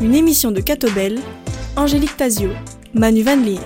[0.00, 1.18] une émission de Catobel,
[1.74, 2.50] Angélique Tazio,
[2.92, 3.60] Manu Van Leer.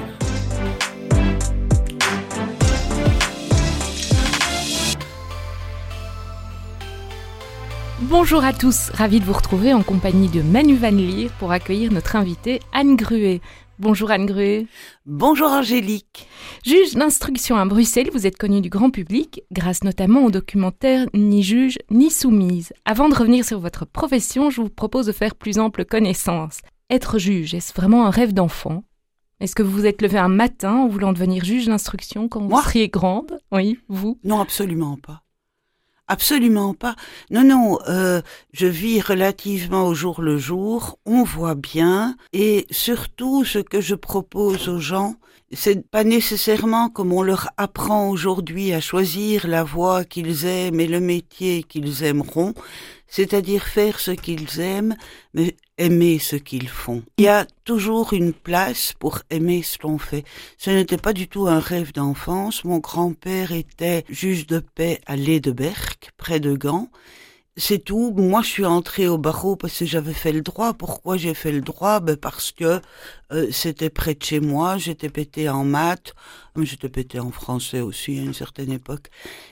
[8.03, 11.93] Bonjour à tous, ravi de vous retrouver en compagnie de Manu Van Leer pour accueillir
[11.93, 13.41] notre invitée Anne Gruet.
[13.81, 14.67] Bonjour Anne Gruet.
[15.07, 16.29] Bonjour Angélique.
[16.67, 21.43] Juge d'instruction à Bruxelles, vous êtes connue du grand public grâce notamment au documentaire Ni
[21.43, 22.75] juge ni soumise.
[22.85, 26.59] Avant de revenir sur votre profession, je vous propose de faire plus ample connaissance.
[26.91, 28.85] Être juge, est-ce vraiment un rêve d'enfant?
[29.41, 32.61] Est-ce que vous vous êtes levé un matin en voulant devenir juge d'instruction quand vous
[32.61, 33.39] seriez grande?
[33.51, 34.19] Oui, vous?
[34.25, 35.23] Non, absolument pas.
[36.11, 36.97] Absolument pas.
[37.31, 38.21] Non, non, euh,
[38.53, 43.95] je vis relativement au jour le jour, on voit bien, et surtout ce que je
[43.95, 45.15] propose aux gens,
[45.53, 50.87] c'est pas nécessairement comme on leur apprend aujourd'hui à choisir la voie qu'ils aiment et
[50.87, 52.55] le métier qu'ils aimeront,
[53.09, 54.97] c'est-à-dire faire ce qu'ils aiment,
[55.35, 57.03] mais aimer ce qu'ils font.
[57.19, 60.25] Il y a toujours une place pour aimer ce qu'on fait.
[60.57, 62.65] Ce n'était pas du tout un rêve d'enfance.
[62.65, 66.89] Mon grand-père était juge de paix à Ledeberg, près de Gand.
[67.61, 68.15] C'est tout.
[68.17, 70.73] Moi, je suis entrée au barreau parce que j'avais fait le droit.
[70.73, 72.01] Pourquoi j'ai fait le droit?
[72.01, 72.81] Ben Parce que
[73.33, 74.79] euh, c'était près de chez moi.
[74.79, 76.15] J'étais pété en maths.
[76.57, 79.09] J'étais pété en français aussi à une certaine époque.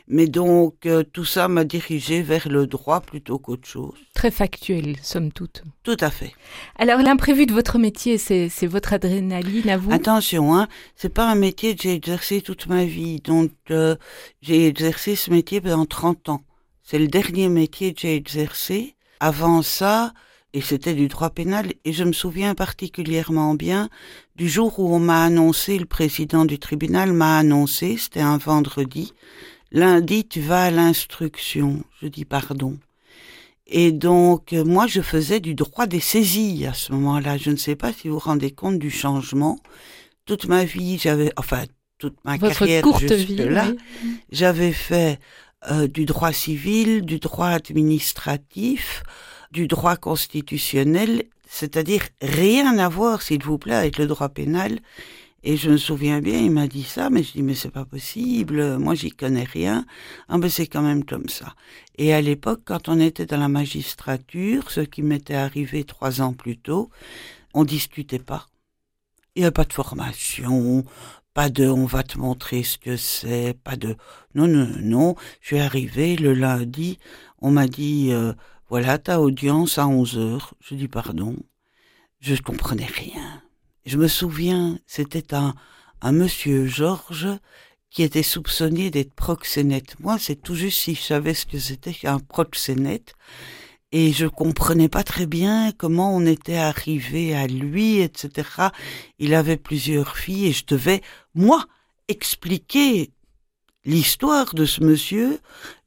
[0.09, 3.99] Mais donc, euh, tout ça m'a dirigé vers le droit plutôt qu'autre chose.
[4.15, 5.63] Très factuel, somme toute.
[5.83, 6.33] Tout à fait.
[6.77, 9.93] Alors, l'imprévu de votre métier, c'est votre adrénaline à vous?
[9.93, 13.21] Attention, hein, c'est pas un métier que j'ai exercé toute ma vie.
[13.21, 13.97] Donc, euh,
[14.41, 16.41] j'ai exercé ce métier pendant 30 ans.
[16.91, 18.95] C'est le dernier métier que j'ai exercé.
[19.21, 20.15] Avant ça,
[20.55, 23.91] et c'était du droit pénal, et je me souviens particulièrement bien
[24.37, 29.13] du jour où on m'a annoncé, le président du tribunal m'a annoncé, c'était un vendredi,
[29.71, 31.85] lundi tu vas à l'instruction.
[32.01, 32.79] Je dis pardon.
[33.67, 37.37] Et donc, moi, je faisais du droit des saisies à ce moment-là.
[37.37, 39.59] Je ne sais pas si vous vous rendez compte du changement.
[40.25, 41.65] Toute ma vie, j'avais, enfin,
[41.99, 44.17] toute ma Votre carrière courte jusque vie, là, oui.
[44.31, 45.19] j'avais fait
[45.71, 49.03] euh, du droit civil, du droit administratif,
[49.51, 54.79] du droit constitutionnel, c'est-à-dire rien à voir, s'il vous plaît, avec le droit pénal.
[55.45, 57.85] Et je me souviens bien, il m'a dit ça, mais je dis mais c'est pas
[57.85, 59.87] possible, moi j'y connais rien.
[60.29, 61.55] Ah ben c'est quand même comme ça.
[61.97, 66.33] Et à l'époque, quand on était dans la magistrature, ce qui m'était arrivé trois ans
[66.33, 66.91] plus tôt,
[67.55, 68.47] on discutait pas.
[69.37, 70.85] Il n'y avait pas de formation,
[71.39, 73.95] pas de on va te montrer ce que c'est, pas de
[74.35, 75.15] non non non.
[75.41, 76.99] Je suis arrivé le lundi,
[77.41, 78.33] on m'a dit euh,
[78.69, 80.55] voilà ta audience à 11 heures.
[80.61, 81.37] Je dis pardon,
[82.19, 83.41] je ne comprenais rien.
[83.87, 85.55] Je me souviens, c'était un
[86.01, 87.29] un monsieur Georges
[87.89, 89.95] qui était soupçonné d'être proxénète.
[90.01, 93.15] Moi, c'est tout juste si je savais ce que c'était qu'un proxénète.
[93.91, 98.49] Et je comprenais pas très bien comment on était arrivé à lui, etc.
[99.19, 101.01] Il avait plusieurs filles et je devais,
[101.35, 101.65] moi,
[102.09, 103.11] expliquer
[103.85, 105.41] l'histoire de ce monsieur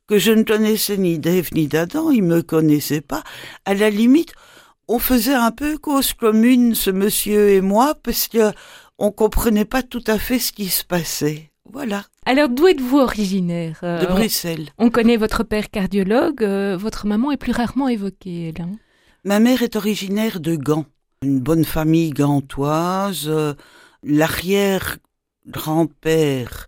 [0.08, 3.24] que je ne connaissais ni d'Ève ni d'Adam, il me connaissait pas.
[3.66, 4.34] À la limite,
[4.88, 8.52] on faisait un peu cause commune, ce monsieur et moi, parce que
[8.98, 11.52] on comprenait pas tout à fait ce qui se passait.
[11.72, 12.04] Voilà.
[12.26, 14.70] Alors, d'où êtes-vous originaire Euh, De on- Bruxelles.
[14.78, 18.62] On connaît votre père cardiologue, euh, votre maman est plus rarement évoquée, elle.
[18.62, 18.70] hein
[19.24, 20.86] Ma mère est originaire de Gand,
[21.24, 23.26] une bonne famille gantoise.
[23.28, 23.54] Euh,
[24.04, 26.68] L'arrière-grand-père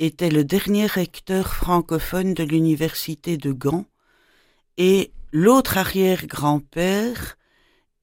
[0.00, 3.84] était le dernier recteur francophone de l'université de Gand
[4.76, 7.36] et l'autre arrière-grand-père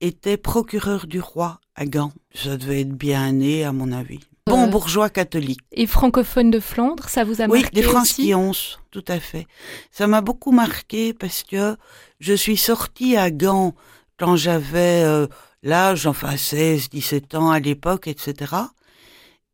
[0.00, 2.12] était procureur du roi à Gand.
[2.34, 4.20] Ça devait être bien né, à mon avis.
[4.46, 5.60] Bon Euh, bourgeois catholique.
[5.70, 7.92] Et francophone de Flandre, ça vous a Oui, marqué des aussi?
[7.92, 8.52] Fransquillons,
[8.90, 9.46] tout à fait.
[9.92, 11.76] Ça m'a beaucoup marqué parce que
[12.18, 13.74] je suis sortie à Gand
[14.18, 15.26] quand j'avais euh,
[15.62, 18.54] l'âge, enfin 16, 17 ans à l'époque, etc.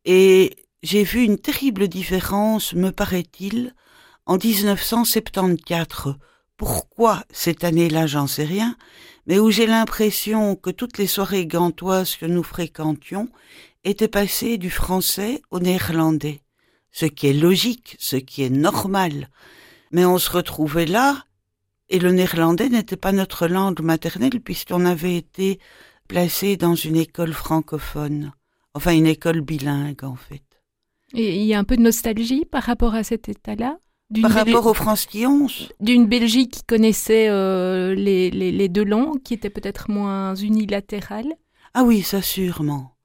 [0.05, 3.75] Et j'ai vu une terrible différence, me paraît-il,
[4.25, 6.15] en 1974.
[6.57, 8.75] Pourquoi cette année-là, j'en sais rien,
[9.27, 13.29] mais où j'ai l'impression que toutes les soirées gantoises que nous fréquentions
[13.83, 16.41] étaient passées du français au néerlandais
[16.91, 19.29] ce qui est logique, ce qui est normal.
[19.91, 21.23] Mais on se retrouvait là,
[21.89, 25.59] et le néerlandais n'était pas notre langue maternelle puisqu'on avait été
[26.07, 28.31] placé dans une école francophone.
[28.73, 30.43] Enfin, une école bilingue, en fait.
[31.13, 33.79] Et il y a un peu de nostalgie par rapport à cet état-là?
[34.11, 35.47] D'une Par Bel- rapport aux Fransquillons,
[35.79, 41.31] d'une Belgique qui connaissait euh, les, les- les deux langues, qui était peut-être moins unilatérale?
[41.75, 42.95] Ah oui, ça sûrement.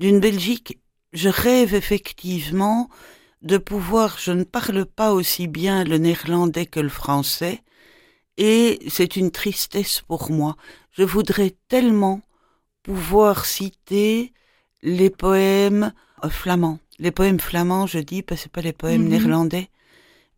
[0.00, 0.78] D'une Belgique,
[1.12, 2.88] je rêve effectivement
[3.42, 7.62] de pouvoir, je ne parle pas aussi bien le néerlandais que le français,
[8.38, 10.56] et c'est une tristesse pour moi.
[10.92, 12.22] Je voudrais tellement
[12.82, 14.32] pouvoir citer
[14.80, 15.92] les poèmes
[16.30, 16.78] flamands.
[16.98, 19.10] Les poèmes flamands, je dis, parce que c'est pas les poèmes Mhm.
[19.10, 19.68] néerlandais,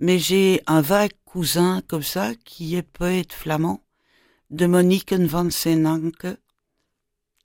[0.00, 3.81] mais j'ai un vague cousin comme ça qui est poète flamand,
[4.50, 6.37] de Monique van Senanke.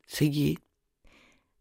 [0.08, 0.58] C'est.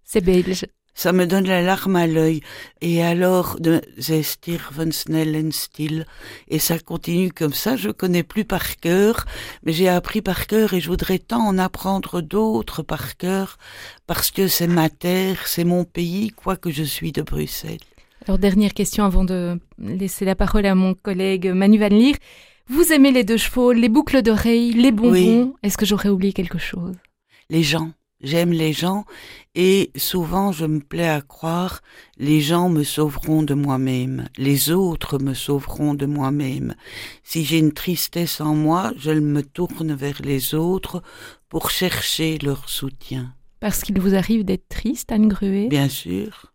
[0.07, 0.67] C'est belge.
[0.95, 2.41] Ça me donne la larme à l'œil.
[2.81, 6.07] Et alors, de Zestir van Snellenstil.
[6.49, 7.77] Et ça continue comme ça.
[7.77, 9.27] Je connais plus par cœur,
[9.63, 13.59] mais j'ai appris par cœur et je voudrais tant en apprendre d'autres par cœur
[14.07, 17.79] parce que c'est ma terre, c'est mon pays, quoique je suis de Bruxelles.
[18.27, 22.17] Alors, dernière question avant de laisser la parole à mon collègue Manu Van Leer.
[22.69, 25.11] Vous aimez les deux chevaux, les boucles d'oreilles, les bonbons.
[25.11, 25.53] Oui.
[25.63, 26.97] Est-ce que j'aurais oublié quelque chose?
[27.51, 27.91] Les gens.
[28.23, 29.05] J'aime les gens
[29.55, 31.83] et souvent je me plais à croire
[32.17, 36.75] les gens me sauveront de moi-même, les autres me sauveront de moi-même.
[37.23, 41.03] Si j'ai une tristesse en moi, je me tourne vers les autres
[41.51, 43.35] pour chercher leur soutien.
[43.61, 45.69] Parce qu'il vous arrive d'être triste, Anne Gruet?
[45.69, 46.53] Bien sûr.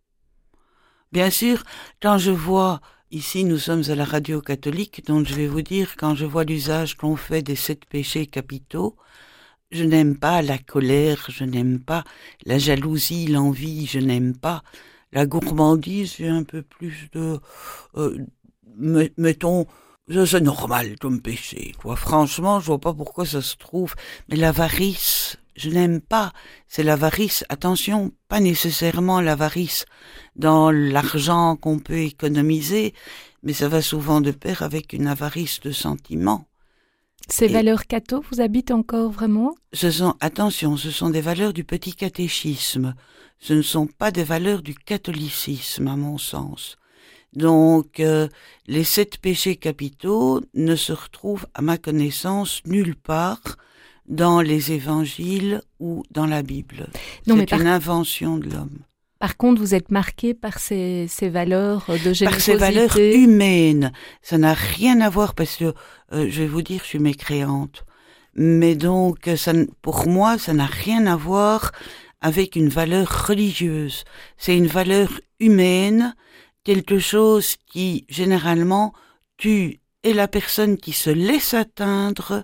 [1.11, 1.63] Bien sûr,
[2.01, 2.81] quand je vois,
[3.11, 6.43] ici nous sommes à la radio catholique, donc je vais vous dire, quand je vois
[6.43, 8.95] l'usage qu'on fait des sept péchés capitaux,
[9.71, 12.03] je n'aime pas la colère, je n'aime pas
[12.45, 14.63] la jalousie, l'envie, je n'aime pas
[15.11, 17.39] la gourmandise, j'ai un peu plus de,
[17.97, 18.17] euh,
[18.77, 19.65] me- mettons,
[20.25, 21.95] c'est normal comme péché, quoi.
[21.95, 23.95] Franchement, je vois pas pourquoi ça se trouve,
[24.29, 26.33] mais l'avarice, je n'aime pas.
[26.67, 29.85] C'est l'avarice, attention, pas nécessairement l'avarice
[30.35, 32.93] dans l'argent qu'on peut économiser,
[33.43, 36.45] mais ça va souvent de pair avec une avarice de sentiments.
[37.29, 39.55] Ces Et- valeurs catho vous habitent encore vraiment?
[39.73, 42.93] Ce sont, attention, ce sont des valeurs du petit catéchisme.
[43.39, 46.77] Ce ne sont pas des valeurs du catholicisme, à mon sens.
[47.33, 48.27] Donc, euh,
[48.67, 53.41] les sept péchés capitaux ne se retrouvent, à ma connaissance, nulle part
[54.07, 56.89] dans les évangiles ou dans la Bible.
[57.27, 58.79] Non, mais C'est par, une invention de l'homme.
[59.21, 62.25] Par contre, vous êtes marqué par ces, ces valeurs de générosité.
[62.25, 63.91] Par ces valeurs humaines.
[64.23, 65.75] Ça n'a rien à voir parce que,
[66.11, 67.85] euh, je vais vous dire, je suis mécréante.
[68.33, 69.53] Mais donc, euh, ça,
[69.83, 71.71] pour moi, ça n'a rien à voir
[72.19, 74.05] avec une valeur religieuse.
[74.37, 76.15] C'est une valeur humaine,
[76.63, 78.91] quelque chose qui, généralement,
[79.37, 82.43] tue et la personne qui se laisse atteindre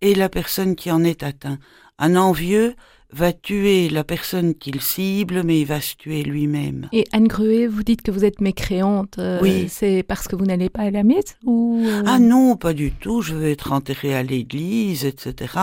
[0.00, 1.58] et la personne qui en est atteint.
[2.00, 2.74] Un envieux
[3.12, 6.88] va tuer la personne qu'il cible, mais il va se tuer lui-même.
[6.92, 9.18] Et Anne Gruet, vous dites que vous êtes mécréante.
[9.18, 9.68] euh, Oui.
[9.68, 12.90] C'est parce que vous n'allez pas à la messe ou euh, Ah non, pas du
[12.92, 15.54] tout, je veux être enterré à l'église, etc.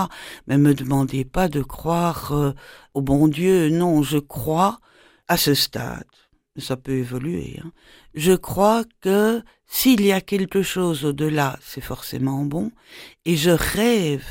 [0.48, 2.52] Mais me demandez pas de croire euh,
[2.94, 4.80] au bon Dieu, non, je crois
[5.28, 6.04] à ce stade,
[6.58, 7.72] ça peut évoluer, hein.
[8.14, 12.72] je crois que s'il y a quelque chose au-delà, c'est forcément bon,
[13.26, 14.26] et je rêve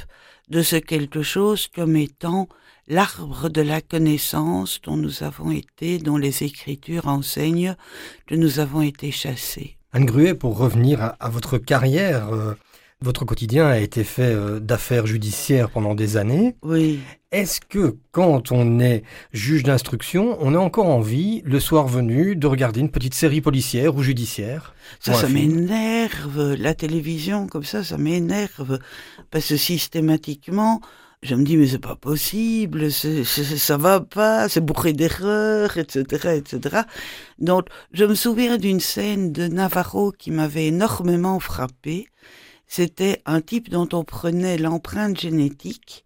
[0.48, 2.46] de ce quelque chose comme étant
[2.88, 7.76] l'arbre de la connaissance dont nous avons été, dont les Écritures enseignent
[8.26, 9.76] que nous avons été chassés.
[9.92, 12.54] Anne Gruet, pour revenir à, à votre carrière, euh,
[13.02, 16.54] votre quotidien a été fait euh, d'affaires judiciaires pendant des années.
[16.62, 17.00] Oui.
[17.32, 19.02] Est-ce que quand on est
[19.32, 23.96] juge d'instruction, on a encore envie, le soir venu, de regarder une petite série policière
[23.96, 26.54] ou judiciaire Ça, Ou ça m'énerve.
[26.54, 28.78] La télévision, comme ça, ça m'énerve.
[29.30, 30.80] Parce que systématiquement,
[31.22, 36.36] je me dis, mais c'est pas possible, c'est, ça va pas, c'est bourré d'erreurs, etc.,
[36.36, 36.82] etc.
[37.38, 42.08] Donc, je me souviens d'une scène de Navarro qui m'avait énormément frappé.
[42.66, 46.04] C'était un type dont on prenait l'empreinte génétique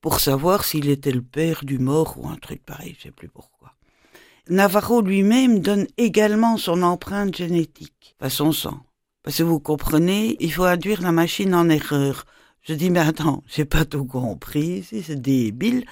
[0.00, 3.28] pour savoir s'il était le père du mort ou un truc pareil, je sais plus
[3.28, 3.74] pourquoi.
[4.48, 8.80] Navarro lui-même donne également son empreinte génétique, pas son sang.
[9.22, 12.26] Parce que vous comprenez, il faut induire la machine en erreur.
[12.66, 15.84] Je dis, mais attends, j'ai pas tout compris, c'est débile.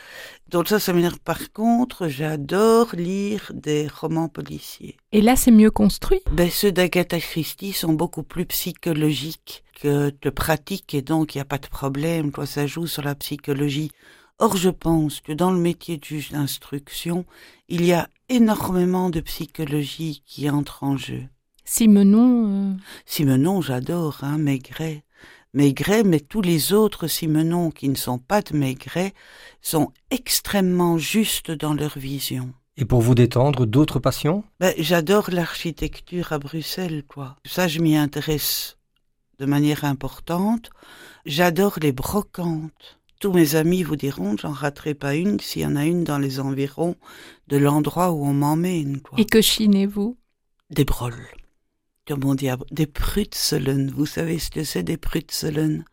[0.49, 1.21] Donc ça, ça m'énerve.
[1.21, 4.97] Par contre, j'adore lire des romans policiers.
[5.13, 6.21] Et là, c'est mieux construit?
[6.33, 11.43] Ben, ceux d'Agatha Christie sont beaucoup plus psychologiques que de pratiques et donc il n'y
[11.43, 13.91] a pas de problème, quoi, ça joue sur la psychologie.
[14.39, 17.27] Or, je pense que dans le métier de juge d'instruction,
[17.69, 21.25] il y a énormément de psychologie qui entre en jeu.
[21.65, 22.75] Simenon, euh,
[23.05, 25.05] Simenon, j'adore, hein, Maigret.
[25.55, 29.13] Maigret, mais tous les autres Simenon qui ne sont pas de Maigret
[29.61, 32.53] sont extrêmement justes dans leur vision.
[32.79, 34.45] Et pour vous détendre, d'autres passions?
[34.61, 37.37] Ben, j'adore l'architecture à Bruxelles, quoi.
[37.45, 38.79] Ça, je m'y intéresse
[39.39, 40.71] de manière importante.
[41.27, 42.99] J'adore les brocantes.
[43.21, 46.19] Tous mes amis vous diront, j'en raterai pas une s'il y en a une dans
[46.19, 46.97] les environs
[47.49, 49.21] de l'endroit où on m'emmène, quoi.
[49.21, 50.17] et que chinez-vous?
[50.71, 51.29] Des broles.
[52.07, 53.91] Comme on dit, à- des prutzelen.
[53.95, 55.85] Vous savez ce que c'est des prutzelen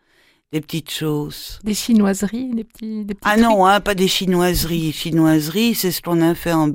[0.51, 1.59] des petites choses.
[1.63, 3.43] Des chinoiseries, des petits, des petits Ah trucs.
[3.43, 4.91] non, hein, pas des chinoiseries.
[4.91, 6.71] Chinoiseries, c'est ce qu'on a fait en,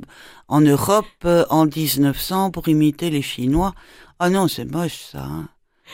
[0.47, 3.73] en Europe euh, en 1900 pour imiter les Chinois.
[4.19, 5.23] Ah non, c'est moche ça.
[5.25, 5.49] hein.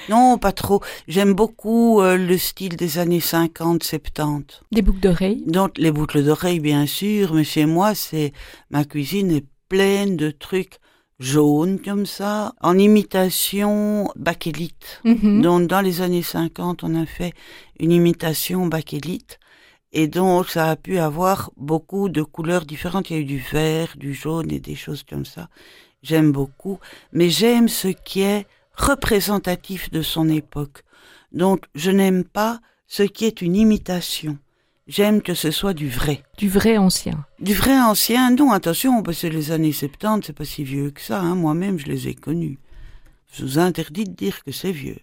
[0.09, 0.79] Non, pas trop.
[1.07, 4.61] J'aime beaucoup euh, le style des années 50, 70.
[4.71, 5.43] Des boucles d'oreilles.
[5.47, 8.31] Donc les boucles d'oreilles, bien sûr, mais chez moi, c'est
[8.69, 10.77] ma cuisine est pleine de trucs
[11.21, 15.01] jaunes comme ça, en imitation bakélite.
[15.05, 15.41] Mhm.
[15.41, 17.33] Donc, dans les années 50, on a fait
[17.79, 19.39] une imitation bakélite.
[19.93, 23.09] Et donc, ça a pu avoir beaucoup de couleurs différentes.
[23.09, 25.49] Il y a eu du vert, du jaune et des choses comme ça.
[26.01, 26.79] J'aime beaucoup.
[27.11, 30.83] Mais j'aime ce qui est représentatif de son époque.
[31.31, 34.37] Donc, je n'aime pas ce qui est une imitation.
[34.91, 36.21] J'aime que ce soit du vrai.
[36.37, 37.25] Du vrai ancien.
[37.39, 40.99] Du vrai ancien, non, attention, parce que les années 70, c'est pas si vieux que
[40.99, 41.21] ça.
[41.21, 41.35] Hein.
[41.35, 42.59] Moi-même, je les ai connus.
[43.33, 44.97] Je vous interdis de dire que c'est vieux.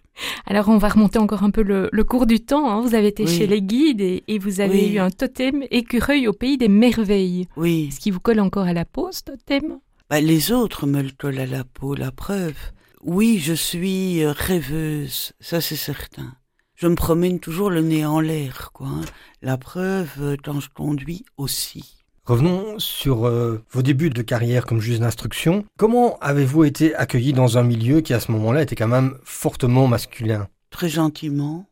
[0.45, 2.69] Alors on va remonter encore un peu le, le cours du temps.
[2.69, 2.81] hein.
[2.81, 3.35] Vous avez été Oui.
[3.35, 4.93] chez les guides et, et vous avez Oui.
[4.93, 7.47] eu un totem écureuil au pays des merveilles.
[7.57, 7.87] Oui.
[7.89, 9.79] Est-ce qui vous colle encore à la peau, ce totem?
[10.07, 12.53] Bah, les autres me le collent à la peau, la preuve.
[13.01, 16.35] Oui, je suis euh, rêveuse, ça c'est certain.
[16.81, 18.87] Je me promène toujours le nez en l'air, quoi.
[18.87, 19.01] hein.
[19.41, 21.97] La preuve, euh, quand je conduis aussi.
[22.23, 25.65] Revenons sur euh, vos débuts de carrière comme juge d'instruction.
[25.77, 29.87] Comment avez-vous été accueilli dans un milieu qui à ce moment-là était quand même fortement
[29.87, 30.47] masculin?
[30.69, 31.65] Très gentiment.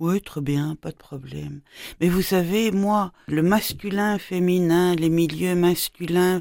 [0.00, 1.60] Oui, très bien, pas de problème.
[2.00, 6.40] Mais vous savez, moi, le masculin, féminin, les milieux masculins,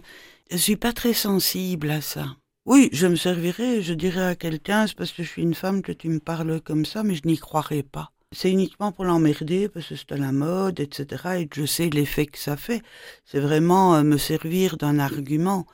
[0.50, 2.38] je suis pas très sensible à ça.
[2.68, 5.82] Oui, je me servirais, je dirais à quelqu'un, c'est parce que je suis une femme
[5.82, 8.12] que tu me parles comme ça, mais je n'y croirais pas.
[8.34, 11.90] C'est uniquement pour l'emmerder, parce que c'est à la mode, etc., et que je sais
[11.90, 12.82] l'effet que ça fait.
[13.24, 15.66] C'est vraiment euh, me servir d'un argument.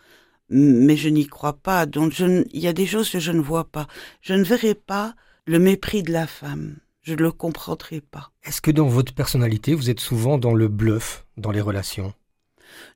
[0.50, 1.88] Mais je n'y crois pas.
[1.88, 3.88] Donc, il y a des choses que je ne vois pas.
[4.22, 5.16] Je ne verrai pas
[5.48, 6.76] le mépris de la femme.
[7.02, 8.32] Je ne le comprendrai pas.
[8.44, 12.14] Est-ce que dans votre personnalité, vous êtes souvent dans le bluff dans les relations?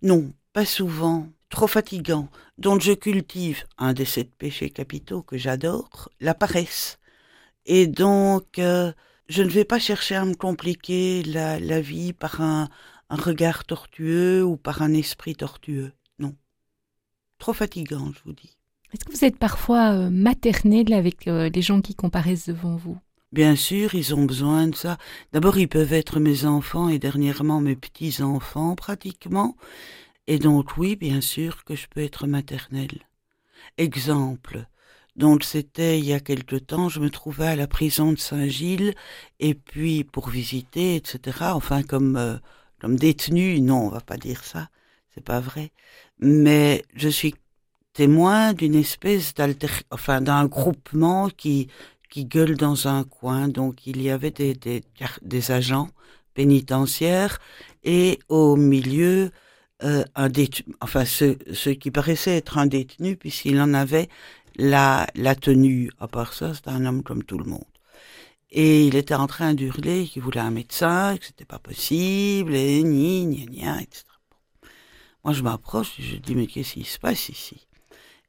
[0.04, 1.30] Non, pas souvent.
[1.50, 2.30] Trop fatigant.
[2.58, 7.00] Donc je cultive un des sept péchés capitaux que j'adore, la paresse.
[7.66, 8.92] Et donc, euh,
[9.30, 12.70] je ne vais pas chercher à me compliquer la, la vie par un,
[13.10, 15.92] un regard tortueux ou par un esprit tortueux.
[16.20, 16.36] Non.
[17.38, 18.58] Trop fatigant, je vous dis.
[18.94, 22.98] Est-ce que vous êtes parfois euh, maternelle avec euh, les gens qui comparaissent devant vous?
[23.34, 24.98] Bien sûr, ils ont besoin de ça.
[25.34, 29.58] D'abord, ils peuvent être mes enfants et dernièrement mes petits-enfants, pratiquement.
[30.28, 33.00] Et donc, oui, bien sûr que je peux être maternelle.
[33.78, 34.68] Exemple.
[35.16, 38.94] Donc, c'était il y a quelque temps, je me trouvais à la prison de Saint-Gilles,
[39.40, 41.56] et puis pour visiter, etc.
[41.56, 42.38] Enfin, comme, euh,
[42.80, 44.70] comme détenu, non, on va pas dire ça,
[45.14, 45.72] c'est pas vrai.
[46.20, 47.36] Mais je suis
[47.94, 51.68] témoin d'une espèce d'alter, enfin, d'un groupement qui,
[52.10, 53.48] qui gueule dans un coin.
[53.48, 54.84] Donc il y avait des, des,
[55.22, 55.90] des agents
[56.36, 57.40] pénitentiaires
[57.84, 59.32] et au milieu
[59.84, 64.10] euh, un détenu, enfin ce, ce qui paraissait être un détenu puisqu'il en avait
[64.56, 65.92] la, la tenue.
[66.00, 67.66] À part ça, c'était un homme comme tout le monde.
[68.50, 72.82] Et il était en train d'hurler qu'il voulait un médecin, que c'était pas possible, et
[72.84, 74.04] ni, ni, ni, etc.
[75.24, 77.68] Moi, je m'approche je dis, mais qu'est-ce qui se passe ici?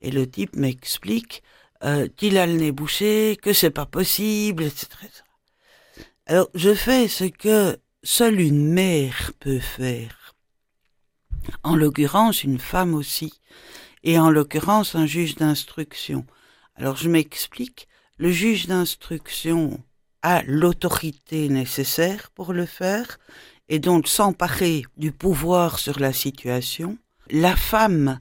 [0.00, 1.42] Et le type m'explique
[1.84, 4.88] euh, qu'il a le nez bouché, que c'est pas possible, etc.
[6.26, 10.34] Alors, je fais ce que seule une mère peut faire.
[11.62, 13.40] En l'occurrence, une femme aussi.
[14.04, 16.24] Et en l'occurrence, un juge d'instruction.
[16.76, 17.88] Alors, je m'explique.
[18.16, 19.82] Le juge d'instruction
[20.22, 23.18] a l'autorité nécessaire pour le faire
[23.68, 26.98] et donc s'emparer du pouvoir sur la situation.
[27.30, 28.20] La femme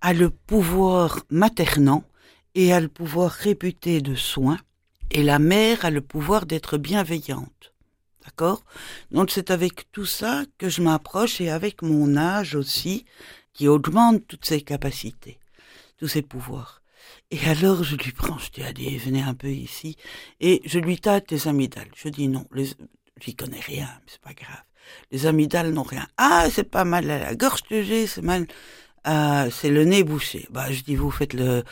[0.00, 2.04] a le pouvoir maternant
[2.54, 4.58] et a le pouvoir réputé de soin,
[5.10, 7.73] et la mère a le pouvoir d'être bienveillante.
[8.24, 8.64] D'accord?
[9.10, 13.04] Donc c'est avec tout ça que je m'approche et avec mon âge aussi,
[13.52, 15.38] qui augmente toutes ses capacités,
[15.98, 16.82] tous ses pouvoirs.
[17.30, 19.96] Et alors je lui prends, je dis, allez, venez un peu ici,
[20.40, 21.90] et je lui tâte les amygdales.
[21.94, 22.70] Je dis non, les,
[23.20, 24.62] j'y connais rien, mais c'est pas grave.
[25.10, 26.06] Les amygdales n'ont rien.
[26.16, 28.46] Ah, c'est pas mal la gorge que j'ai, c'est mal,
[29.06, 30.46] euh, c'est le nez bouché.
[30.50, 31.64] Bah, je dis, vous faites le,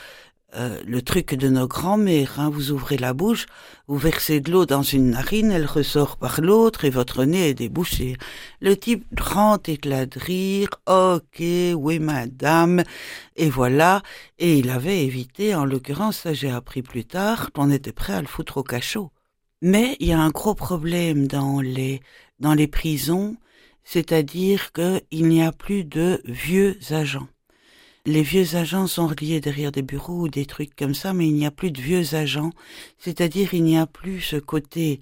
[0.55, 2.39] euh, le truc de nos grands-mères.
[2.39, 2.51] Hein.
[2.51, 3.47] Vous ouvrez la bouche,
[3.87, 7.55] vous versez de l'eau dans une narine, elle ressort par l'autre et votre nez est
[7.55, 8.17] débouché.
[8.61, 10.69] Le type grand éclat de rire.
[10.87, 12.83] Ok, oui, madame.
[13.37, 14.03] Et voilà.
[14.39, 18.21] Et il avait évité, en l'occurrence, ça j'ai appris plus tard, qu'on était prêt à
[18.21, 19.11] le foutre au cachot.
[19.63, 22.01] Mais il y a un gros problème dans les,
[22.41, 23.37] dans les prisons,
[23.85, 27.29] c'est-à-dire qu'il n'y a plus de vieux agents.
[28.05, 31.35] Les vieux agents sont reliés derrière des bureaux ou des trucs comme ça, mais il
[31.35, 32.51] n'y a plus de vieux agents,
[32.99, 35.01] c'est-à-dire il n'y a plus ce côté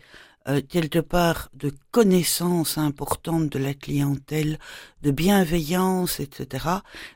[0.49, 4.59] euh, quelque part de connaissance importante de la clientèle,
[5.01, 6.67] de bienveillance, etc.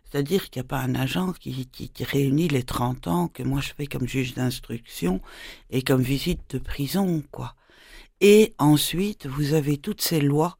[0.05, 3.43] C'est-à-dire qu'il n'y a pas un agent qui, qui, qui, réunit les 30 ans que
[3.43, 5.21] moi je fais comme juge d'instruction
[5.69, 7.57] et comme visite de prison, quoi.
[8.23, 10.57] Et ensuite, vous avez toutes ces lois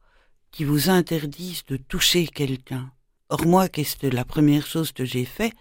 [0.51, 2.91] qui vous interdisent de toucher quelqu'un.
[3.29, 5.51] Or moi, qu'est-ce que la première chose que j'ai fait?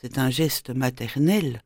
[0.00, 1.62] C'est un geste maternel,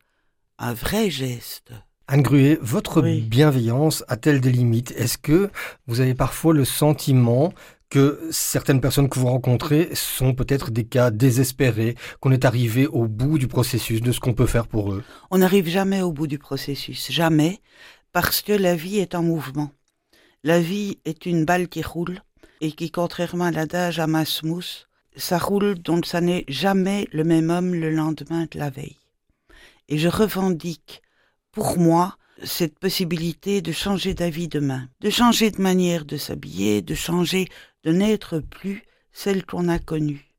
[0.57, 1.73] un vrai geste.
[2.07, 3.21] Anne Gruet, votre oui.
[3.21, 4.91] bienveillance a-t-elle des limites?
[4.97, 5.51] Est-ce que
[5.85, 7.53] vous avez parfois le sentiment
[7.91, 13.07] que certaines personnes que vous rencontrez sont peut-être des cas désespérés, qu'on est arrivé au
[13.07, 15.03] bout du processus de ce qu'on peut faire pour eux?
[15.29, 17.61] On n'arrive jamais au bout du processus, jamais,
[18.11, 19.69] parce que la vie est en mouvement.
[20.43, 22.23] La vie est une balle qui roule
[22.59, 27.49] et qui, contrairement à l'adage à Masmous, ça roule donc ça n'est jamais le même
[27.49, 28.97] homme le lendemain de la veille.
[29.89, 31.01] Et je revendique
[31.51, 36.95] pour moi cette possibilité de changer d'avis demain, de changer de manière de s'habiller, de
[36.95, 37.47] changer,
[37.83, 40.33] de n'être plus celle qu'on a connue.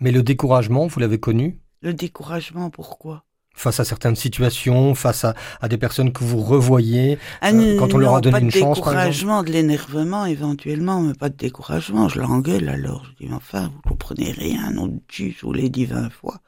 [0.00, 1.60] Mais le découragement, vous l'avez connu?
[1.82, 3.24] Le découragement, pourquoi?
[3.58, 7.86] Face à certaines situations, face à, à, des personnes que vous revoyez, ah, euh, quand
[7.92, 11.00] on non, leur a donné pas une de chance, par exemple découragement, de l'énervement éventuellement,
[11.00, 12.08] mais pas de découragement.
[12.08, 13.04] Je l'engueule alors.
[13.04, 16.38] Je dis, enfin, vous comprenez rien, non de Dieu, je vous l'ai dit vingt fois.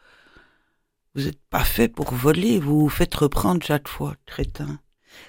[1.16, 4.78] Vous n'êtes pas fait pour voler, vous vous faites reprendre chaque fois, crétin.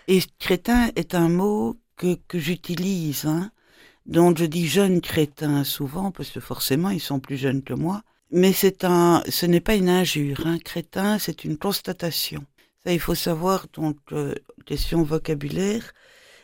[0.07, 3.50] Et crétin est un mot que, que j'utilise, hein,
[4.05, 8.03] dont je dis jeune crétin souvent, parce que forcément ils sont plus jeunes que moi.
[8.31, 10.57] Mais c'est un, ce n'est pas une injure, hein.
[10.57, 12.45] crétin, c'est une constatation.
[12.83, 14.33] Ça, il faut savoir, donc, euh,
[14.65, 15.91] question vocabulaire.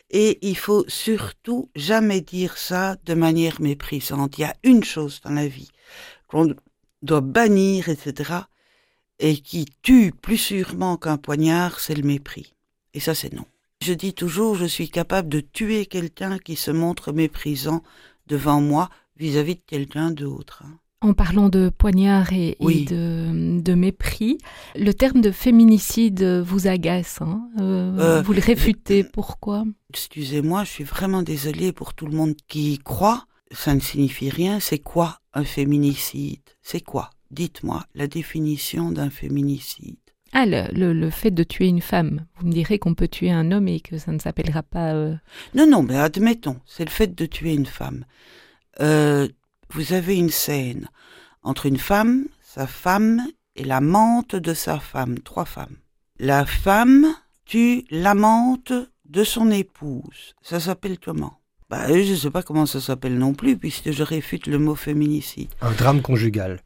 [0.09, 4.37] Et il faut surtout jamais dire ça de manière méprisante.
[4.37, 5.71] Il y a une chose dans la vie
[6.27, 6.53] qu'on
[7.01, 8.33] doit bannir, etc.,
[9.19, 12.53] et qui tue plus sûrement qu'un poignard, c'est le mépris.
[12.93, 13.45] Et ça, c'est non.
[13.81, 17.81] Je dis toujours, je suis capable de tuer quelqu'un qui se montre méprisant
[18.27, 20.63] devant moi vis-à-vis -vis de quelqu'un d'autre.
[20.65, 20.77] Hein.
[20.99, 22.79] En parlant de poignard et, Oui.
[22.81, 24.39] et de, de mépris,
[24.75, 27.21] le terme de féminicide vous agace.
[27.21, 29.03] Hein Euh, Euh, vous le réfutez.
[29.03, 29.63] Pourquoi?
[29.91, 33.25] Excusez-moi, je suis vraiment désolée pour tout le monde qui y croit.
[33.51, 34.59] Ça ne signifie rien.
[34.59, 36.41] C'est quoi un féminicide?
[36.63, 37.11] C'est quoi?
[37.29, 39.97] Dites-moi la définition d'un féminicide.
[40.33, 42.25] Ah, le, le, le fait de tuer une femme.
[42.39, 44.93] Vous me direz qu'on peut tuer un homme et que ça ne s'appellera pas...
[44.95, 45.15] euh,
[45.53, 48.03] Non, non, mais admettons, c'est le fait de tuer une femme.
[49.69, 50.87] Vous avez une scène
[51.43, 53.21] entre une femme, sa femme
[53.55, 55.77] et l'amante de sa femme, trois femmes.
[56.19, 57.13] La femme
[57.45, 58.73] tue l'amante
[59.05, 60.35] de son épouse.
[60.41, 61.39] Ça s'appelle comment?
[61.69, 64.75] Bah, je ne sais pas comment ça s'appelle non plus, puisque je réfute le mot
[64.75, 65.49] féminicide.
[65.61, 66.61] Un drame conjugal.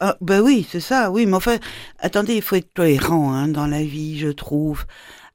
[0.00, 1.58] Ah, ben oui, c'est ça, oui, mais enfin,
[1.98, 4.86] attendez, il faut être cohérent hein, dans la vie, je trouve.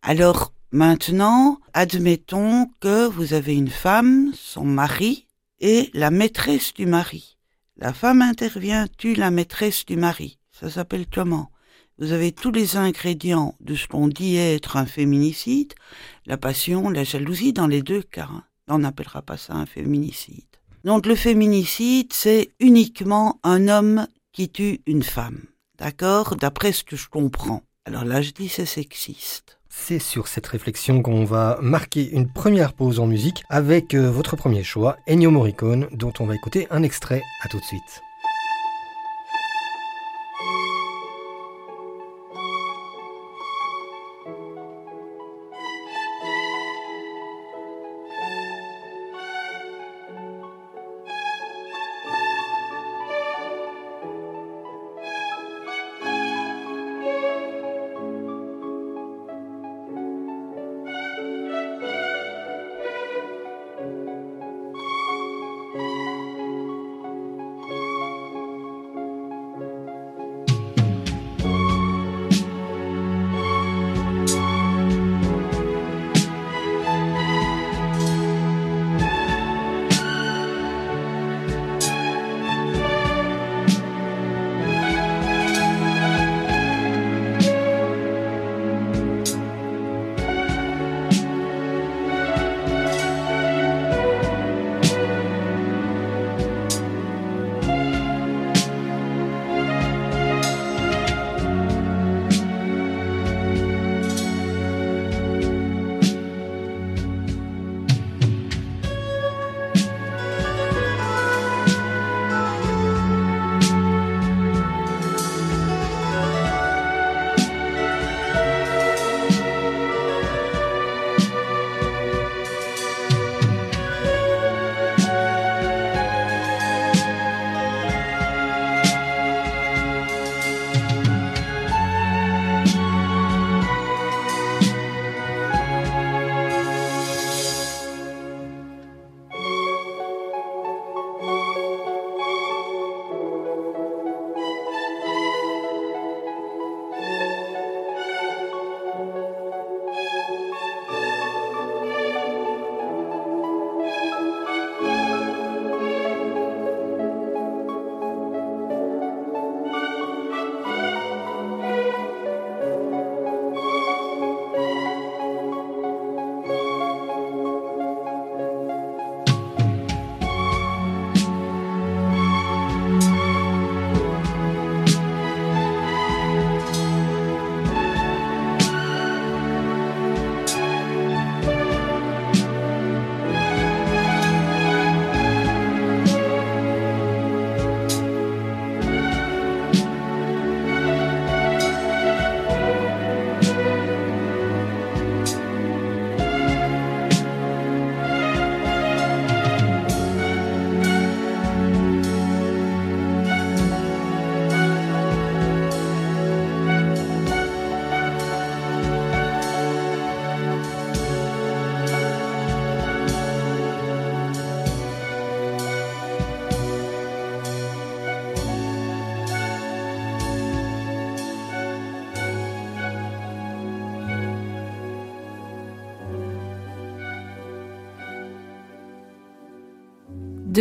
[0.02, 5.28] Alors, maintenant, admettons que vous avez une femme, son mari,
[5.62, 7.38] et la maîtresse du mari.
[7.78, 10.38] La femme intervient, tue la maîtresse du mari.
[10.52, 11.50] Ça s'appelle comment?
[11.98, 15.74] Vous avez tous les ingrédients de ce qu'on dit être un féminicide,
[16.26, 18.28] la passion, la jalousie, dans les deux cas.
[18.30, 18.44] hein.
[18.68, 20.46] On n'appellera pas ça un féminicide.
[20.84, 25.46] Donc le féminicide, c'est uniquement un homme qui tue une femme.
[25.78, 26.36] D'accord?
[26.36, 27.64] D'après ce que je comprends.
[27.86, 29.60] Alors là, je dis c'est sexiste.
[29.74, 34.36] C'est sur cette réflexion qu'on va marquer une première pause en musique avec euh, votre
[34.36, 37.22] premier choix, Ennio Morricone, dont on va écouter un extrait.
[37.42, 38.11] À tout de suite.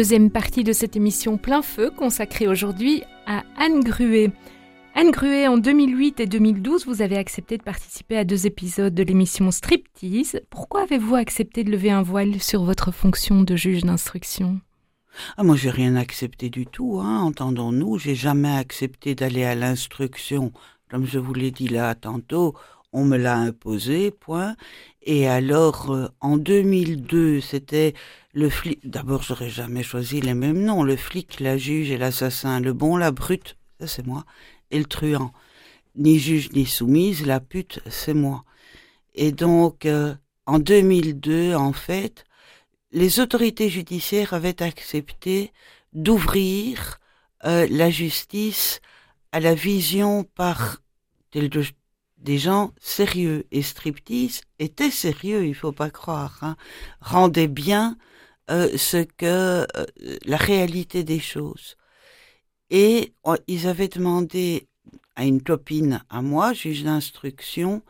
[0.00, 4.32] Deuxième partie de cette émission plein feu consacrée aujourd'hui à Anne Gruet.
[4.94, 9.02] Anne Gruet, en 2008 et 2012, vous avez accepté de participer à deux épisodes de
[9.02, 10.40] l'émission Striptease.
[10.48, 14.58] Pourquoi avez-vous accepté de lever un voile sur votre fonction de juge d'instruction?
[15.36, 17.98] Ah, moi, j'ai rien accepté du tout, hein, entendons-nous.
[17.98, 20.50] J'ai jamais accepté d'aller à l'instruction.
[20.90, 22.54] Comme je vous l'ai dit là tantôt,
[22.92, 24.56] on me l'a imposé, point.
[25.02, 27.94] Et alors, euh, en 2002, c'était
[28.32, 28.88] le flic.
[28.88, 30.82] D'abord, j'aurais jamais choisi les mêmes noms.
[30.82, 32.60] Le flic, la juge et l'assassin.
[32.60, 34.24] Le bon, la brute, ça c'est moi.
[34.70, 35.32] Et le truand.
[35.96, 38.44] Ni juge ni soumise, la pute, c'est moi.
[39.14, 40.14] Et donc, euh,
[40.46, 42.24] en 2002, en fait,
[42.92, 45.52] les autorités judiciaires avaient accepté
[45.92, 46.98] d'ouvrir
[47.44, 48.80] euh, la justice
[49.32, 50.78] à la vision par
[52.20, 53.46] des gens sérieux.
[53.50, 56.38] Et striptease était sérieux, il faut pas croire.
[56.42, 56.56] Hein,
[57.00, 57.96] rendait bien
[58.50, 59.66] euh, ce que euh,
[60.24, 61.76] la réalité des choses.
[62.70, 63.14] Et
[63.48, 64.68] ils avaient demandé
[65.16, 67.82] à une copine, à moi, juge d'instruction,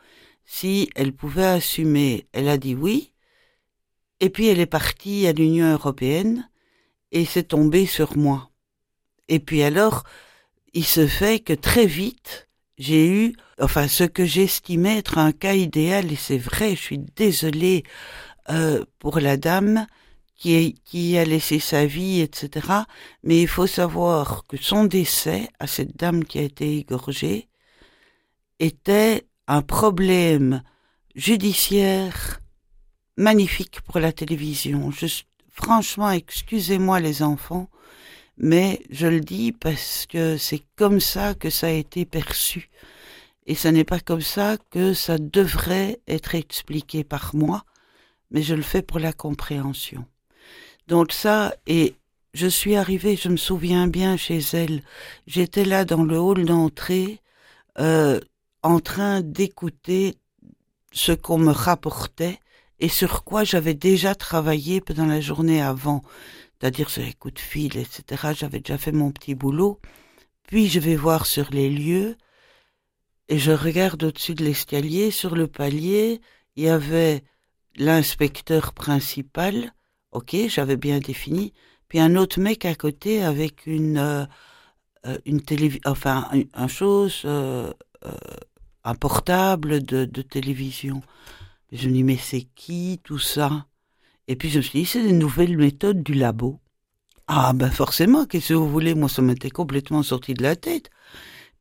[0.45, 2.27] si elle pouvait assumer.
[2.33, 3.13] Elle a dit oui.
[4.19, 6.49] Et puis elle est partie à l'Union européenne
[7.11, 8.51] et c'est tombé sur moi.
[9.27, 10.03] Et puis alors,
[10.73, 15.53] il se fait que très vite, j'ai eu, enfin, ce que j'estimais être un cas
[15.53, 17.83] idéal, et c'est vrai, je suis désolée
[18.49, 19.87] euh, pour la dame
[20.35, 22.67] qui, a laissé sa vie, etc.
[23.23, 27.47] Mais il faut savoir que son décès, à cette dame qui a été égorgée,
[28.59, 30.63] était un problème
[31.15, 32.41] judiciaire
[33.17, 34.91] magnifique pour la télévision.
[35.49, 37.69] Franchement, excusez-moi les enfants,
[38.37, 42.71] mais je le dis parce que c'est comme ça que ça a été perçu.
[43.51, 47.65] Et ce n'est pas comme ça que ça devrait être expliqué par moi,
[48.29, 50.05] mais je le fais pour la compréhension.
[50.87, 51.95] Donc ça, et
[52.33, 54.81] je suis arrivée, je me souviens bien chez elle,
[55.27, 57.19] j'étais là dans le hall d'entrée,
[57.77, 58.21] euh,
[58.63, 60.15] en train d'écouter
[60.93, 62.39] ce qu'on me rapportait,
[62.79, 66.03] et sur quoi j'avais déjà travaillé pendant la journée avant,
[66.61, 68.31] c'est-à-dire sur les coups de fil, etc.
[68.33, 69.81] J'avais déjà fait mon petit boulot.
[70.47, 72.15] Puis je vais voir sur les lieux
[73.29, 76.21] et je regarde au-dessus de l'escalier, sur le palier,
[76.55, 77.23] il y avait
[77.75, 79.73] l'inspecteur principal,
[80.11, 81.53] ok, j'avais bien défini,
[81.87, 84.25] puis un autre mec à côté avec une euh,
[85.07, 87.73] euh, une télévision, enfin un, chose, euh,
[88.83, 91.01] un portable de, de télévision.
[91.71, 93.65] Je me dis, mais c'est qui tout ça?
[94.27, 96.59] Et puis je me suis dit, c'est des nouvelles méthodes du labo.
[97.27, 98.93] Ah ben forcément, qu'est-ce que vous voulez?
[98.93, 100.89] Moi, ça m'était complètement sorti de la tête.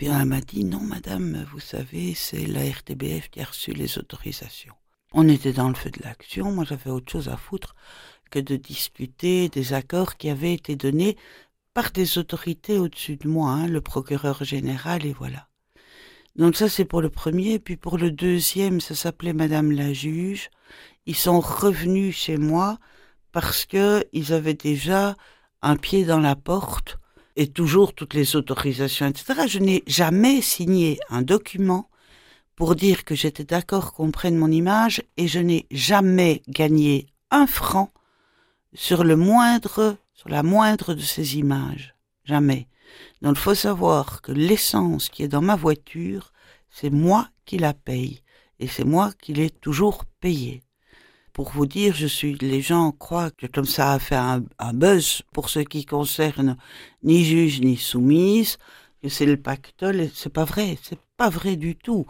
[0.00, 3.98] Puis elle m'a dit, non madame, vous savez, c'est la RTBF qui a reçu les
[3.98, 4.72] autorisations.
[5.12, 7.74] On était dans le feu de l'action, moi j'avais autre chose à foutre
[8.30, 11.18] que de discuter des accords qui avaient été donnés
[11.74, 15.48] par des autorités au-dessus de moi, hein, le procureur général, et voilà.
[16.34, 20.48] Donc ça c'est pour le premier, puis pour le deuxième, ça s'appelait Madame la juge.
[21.04, 22.78] Ils sont revenus chez moi
[23.32, 25.14] parce que ils avaient déjà
[25.60, 26.99] un pied dans la porte
[27.40, 29.46] et toujours toutes les autorisations, etc.
[29.48, 31.88] Je n'ai jamais signé un document
[32.55, 37.46] pour dire que j'étais d'accord qu'on prenne mon image et je n'ai jamais gagné un
[37.46, 37.94] franc
[38.74, 41.94] sur le moindre, sur la moindre de ces images.
[42.26, 42.68] Jamais.
[43.22, 46.35] Donc il faut savoir que l'essence qui est dans ma voiture,
[46.68, 48.20] c'est moi qui la paye
[48.59, 50.62] et c'est moi qui l'ai toujours payée.
[51.40, 54.42] Pour vous dire, je suis, les gens croient que comme ça a fait un,
[54.74, 56.59] buzz pour ce qui concerne
[57.03, 58.59] ni juge ni soumise,
[59.03, 62.05] que c'est le pactole, c'est pas vrai, c'est pas vrai du tout.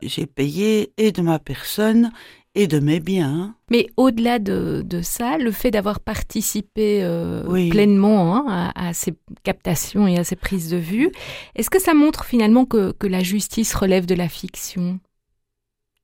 [0.00, 2.12] J'ai payé et de ma personne
[2.54, 3.56] et de mes biens.
[3.72, 10.16] Mais au-delà de, ça, le fait d'avoir participé euh, pleinement hein, à, ces captations et
[10.16, 11.10] à ces prises de vue,
[11.56, 15.00] est-ce que ça montre finalement que, la justice relève de la fiction?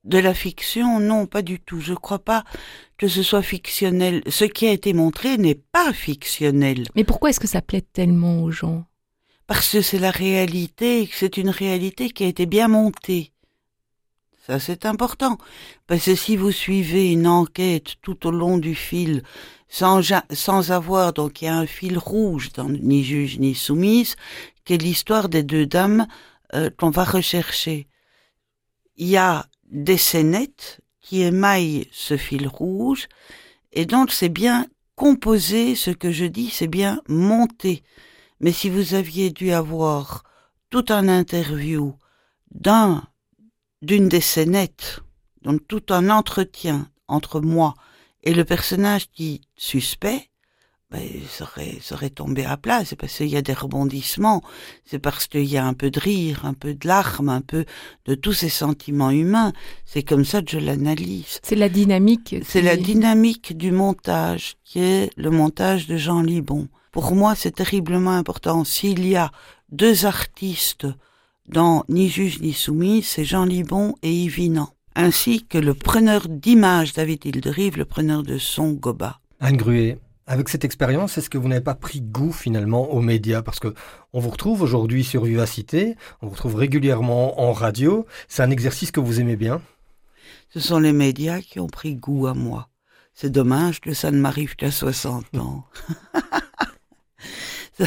[0.04, 1.80] De la fiction, non, pas du tout.
[1.80, 2.44] Je crois pas
[2.98, 4.22] que ce soit fictionnel.
[4.28, 6.88] Ce qui a été montré n'est pas fictionnel.
[6.96, 8.84] Mais pourquoi est-ce que ça plaît tellement aux gens?
[9.46, 13.32] Parce que c'est la réalité, c'est une réalité qui a été bien montée.
[14.44, 15.38] Ça, c'est important.
[15.86, 19.22] Parce que si vous suivez une enquête tout au long du fil,
[19.68, 20.00] sans,
[20.32, 24.16] sans avoir, donc il y a un fil rouge dans Ni juge ni soumise,
[24.64, 26.08] qui est l'histoire des deux dames
[26.54, 27.86] euh, qu'on va rechercher.
[28.96, 33.08] Il y a des scénettes qui émaillent ce fil rouge,
[33.72, 37.82] et donc c'est bien composé, ce que je dis, c'est bien monté.
[38.38, 40.22] Mais si vous aviez dû avoir
[40.70, 41.94] tout un interview
[42.52, 43.02] d'un
[43.80, 45.00] d'une des scénettes,
[45.42, 47.74] donc tout un entretien entre moi
[48.22, 50.30] et le personnage qui suspect,
[50.92, 52.84] ben, serait, serait tombé à plat.
[52.84, 54.42] C'est parce qu'il y a des rebondissements.
[54.84, 57.64] C'est parce qu'il y a un peu de rire, un peu de larmes, un peu
[58.04, 59.52] de tous ces sentiments humains.
[59.86, 61.40] C'est comme ça que je l'analyse.
[61.42, 62.36] C'est la dynamique.
[62.44, 66.68] C'est la dynamique du montage, qui est le montage de Jean Libon.
[66.90, 68.64] Pour moi, c'est terriblement important.
[68.64, 69.32] S'il y a
[69.70, 70.86] deux artistes
[71.48, 74.38] dans Ni juge ni soumis, c'est Jean Libon et Yves
[74.94, 79.20] ainsi que le preneur d'images David Hilderive, le preneur de son Goba.
[79.40, 79.98] Anne Gruet,
[80.32, 83.42] avec cette expérience, est-ce que vous n'avez pas pris goût finalement aux médias?
[83.42, 83.74] Parce que
[84.14, 88.06] on vous retrouve aujourd'hui sur Vivacité, on vous retrouve régulièrement en radio.
[88.28, 89.60] C'est un exercice que vous aimez bien?
[90.48, 92.70] Ce sont les médias qui ont pris goût à moi.
[93.12, 95.66] C'est dommage que ça ne m'arrive qu'à 60 ans.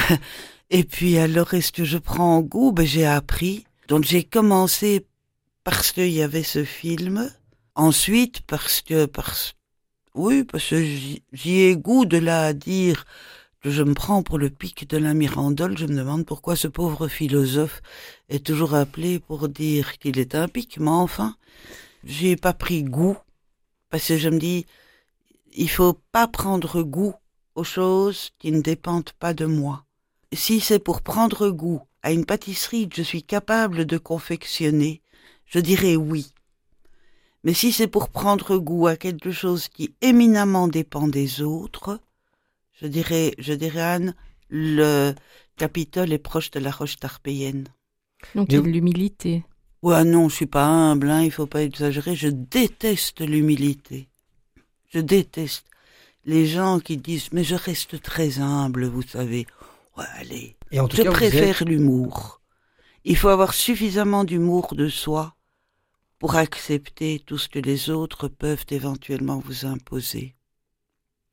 [0.69, 2.71] Et puis alors, est-ce que je prends goût?
[2.71, 3.65] Ben, J'ai appris.
[3.87, 5.07] Donc j'ai commencé
[5.63, 7.27] parce qu'il y avait ce film.
[7.73, 9.54] Ensuite, parce que, parce,
[10.15, 13.05] oui, parce que j'y ai goût de là à dire
[13.61, 15.77] que je me prends pour le pic de la Mirandole.
[15.77, 17.81] Je me demande pourquoi ce pauvre philosophe
[18.29, 20.77] est toujours appelé pour dire qu'il est un pic.
[20.79, 21.35] Mais enfin,
[22.05, 23.17] j'y ai pas pris goût
[23.89, 24.65] parce que je me dis,
[25.53, 27.13] il faut pas prendre goût
[27.55, 29.85] aux choses qui ne dépendent pas de moi.
[30.31, 35.01] Si c'est pour prendre goût à une pâtisserie que je suis capable de confectionner,
[35.45, 36.33] je dirais oui.
[37.45, 41.99] Mais si c'est pour prendre goût à quelque chose qui éminemment dépend des autres,
[42.73, 44.15] je dirais, je dirais Anne,
[44.49, 45.13] le
[45.55, 47.67] Capitole est proche de la roche tarpéienne.
[48.33, 49.45] Donc il y a de l'humilité.
[49.83, 52.15] Ouais, non, je suis pas humble, hein, il faut pas exagérer.
[52.15, 54.09] Je déteste l'humilité.
[54.91, 55.67] Je déteste
[56.25, 59.45] les gens qui disent mais je reste très humble, vous savez.
[59.95, 60.57] Ouais, allez.
[60.71, 62.41] Et en tout je préfère l'humour.
[63.03, 65.35] Il faut avoir suffisamment d'humour de soi
[66.25, 70.33] pour accepter tout ce que les autres peuvent éventuellement vous imposer.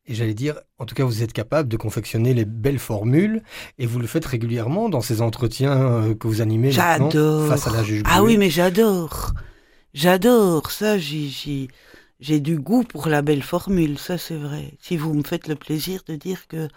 [0.05, 3.43] Et j'allais dire, en tout cas, vous êtes capable de confectionner les belles formules
[3.79, 7.49] et vous le faites régulièrement dans ces entretiens euh, que vous animez j'adore.
[7.49, 8.03] face à la juge.
[8.05, 9.33] Ah oui, mais j'adore.
[9.95, 10.99] J'adore ça.
[10.99, 14.75] J'ai du goût pour la belle formule, ça c'est vrai.
[14.79, 16.69] Si vous me faites le plaisir de dire que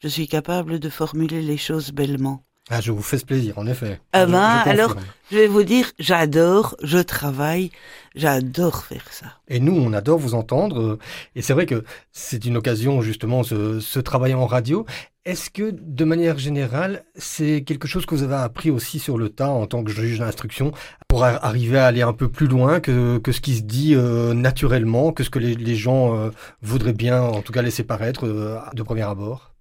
[0.00, 2.44] je suis capable de formuler les choses bellement.
[2.70, 4.00] Ah, je vous fais ce plaisir, en effet.
[4.12, 4.94] Ah ben, alors,
[5.32, 7.72] je vais vous dire, j'adore, je travaille,
[8.14, 9.26] j'adore faire ça.
[9.48, 10.80] Et nous, on adore vous entendre.
[10.80, 10.98] Euh,
[11.34, 14.86] et c'est vrai que c'est une occasion, justement, ce, ce travail en radio.
[15.24, 19.28] Est-ce que, de manière générale, c'est quelque chose que vous avez appris aussi sur le
[19.28, 20.70] tas en tant que juge d'instruction
[21.08, 24.34] pour arriver à aller un peu plus loin que, que ce qui se dit euh,
[24.34, 26.30] naturellement, que ce que les, les gens euh,
[26.62, 29.51] voudraient bien, en tout cas, laisser paraître de premier abord?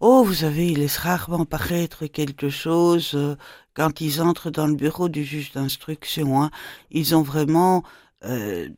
[0.00, 3.36] Oh, vous savez, il laisse rarement paraître quelque chose euh,
[3.74, 6.42] quand ils entrent dans le bureau du juge d'instruction.
[6.42, 6.50] Hein.
[6.90, 7.82] Ils ont vraiment
[8.24, 8.68] euh,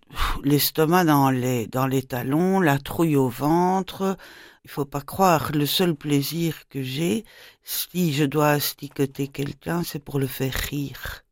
[0.45, 4.17] l'estomac dans les, dans les talons, la trouille au ventre.
[4.65, 7.25] Il faut pas croire, le seul plaisir que j'ai,
[7.65, 11.25] si je dois asticoter quelqu'un, c'est pour le faire rire.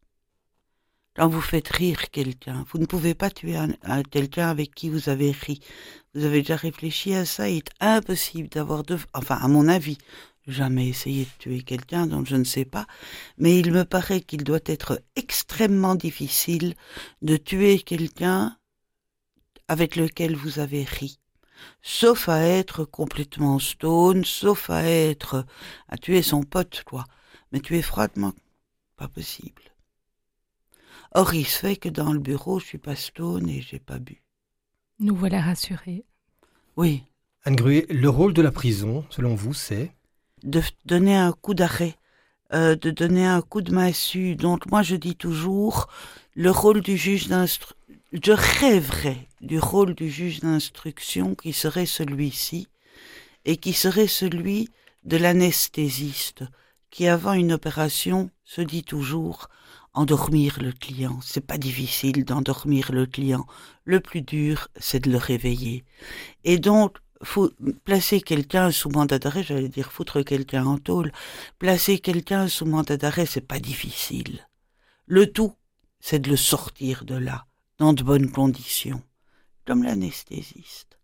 [1.16, 5.08] Quand vous faites rire quelqu'un, vous ne pouvez pas tuer un, quelqu'un avec qui vous
[5.08, 5.60] avez ri.
[6.14, 8.98] Vous avez déjà réfléchi à ça, il est impossible d'avoir deux...
[9.14, 9.96] Enfin, à mon avis,
[10.46, 12.86] jamais essayé de tuer quelqu'un dont je ne sais pas,
[13.38, 16.74] mais il me paraît qu'il doit être extrêmement difficile
[17.22, 18.58] de tuer quelqu'un
[19.68, 21.18] avec lequel vous avez ri.
[21.80, 25.46] Sauf à être complètement stone, sauf à être...
[25.88, 27.06] à tuer son pote, quoi.
[27.52, 28.34] Mais tuer froidement,
[28.98, 29.62] pas possible.
[31.12, 33.98] Or, il se fait que dans le bureau, je suis pas stone et j'ai pas
[33.98, 34.22] bu.
[34.98, 36.04] Nous voilà rassurés.
[36.76, 37.02] Oui.
[37.44, 39.92] Anne Gruet, le rôle de la prison, selon vous, c'est?
[40.42, 41.96] De donner un coup d'arrêt,
[42.52, 44.36] euh, de donner un coup de massue.
[44.36, 45.88] Donc, moi, je dis toujours,
[46.34, 47.76] le rôle du juge d'instruction,
[48.12, 52.68] je rêverais du rôle du juge d'instruction qui serait celui-ci,
[53.44, 54.68] et qui serait celui
[55.04, 56.44] de l'anesthésiste,
[56.90, 59.48] qui avant une opération se dit toujours
[59.96, 61.18] endormir le client.
[61.22, 63.46] C'est pas difficile d'endormir le client.
[63.84, 65.84] Le plus dur, c'est de le réveiller.
[66.44, 67.50] Et donc, faut
[67.84, 71.12] placer quelqu'un sous mandat d'arrêt, j'allais dire foutre quelqu'un en tôle.
[71.58, 74.46] Placer quelqu'un sous mandat d'arrêt, c'est pas difficile.
[75.06, 75.54] Le tout,
[75.98, 77.46] c'est de le sortir de là,
[77.78, 79.02] dans de bonnes conditions,
[79.66, 80.98] comme l'anesthésiste.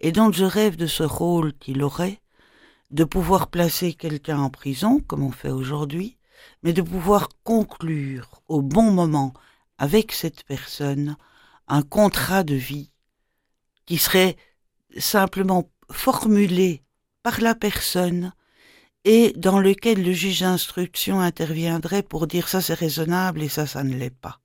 [0.00, 2.20] Et donc je rêve de ce rôle qu'il aurait,
[2.90, 6.18] de pouvoir placer quelqu'un en prison, comme on fait aujourd'hui,
[6.62, 9.32] mais de pouvoir conclure au bon moment
[9.78, 11.16] avec cette personne
[11.68, 12.90] un contrat de vie
[13.86, 14.36] qui serait
[14.98, 16.82] simplement formulé
[17.22, 18.32] par la personne
[19.04, 23.82] et dans lequel le juge d'instruction interviendrait pour dire ça c'est raisonnable et ça ça
[23.82, 24.40] ne l'est pas.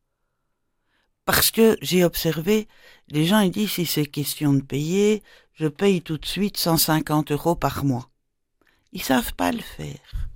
[1.26, 2.68] Parce que j'ai observé,
[3.10, 7.32] les gens ils disent si c'est question de payer, je paye tout de suite 150
[7.32, 8.10] euros par mois.
[8.94, 10.30] Ils savent pas le faire.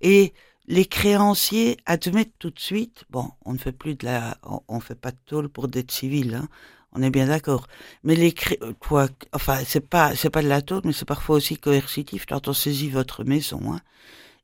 [0.00, 0.34] Et
[0.68, 4.94] les créanciers admettent tout de suite, bon, on ne fait plus de la, on, fait
[4.94, 6.48] pas de tôle pour dette civile, hein,
[6.92, 7.66] on est bien d'accord.
[8.04, 8.34] Mais les
[8.80, 12.48] quoi, enfin, c'est pas, c'est pas de la tôle, mais c'est parfois aussi coercitif quand
[12.48, 13.74] on saisit votre maison.
[13.74, 13.80] Hein.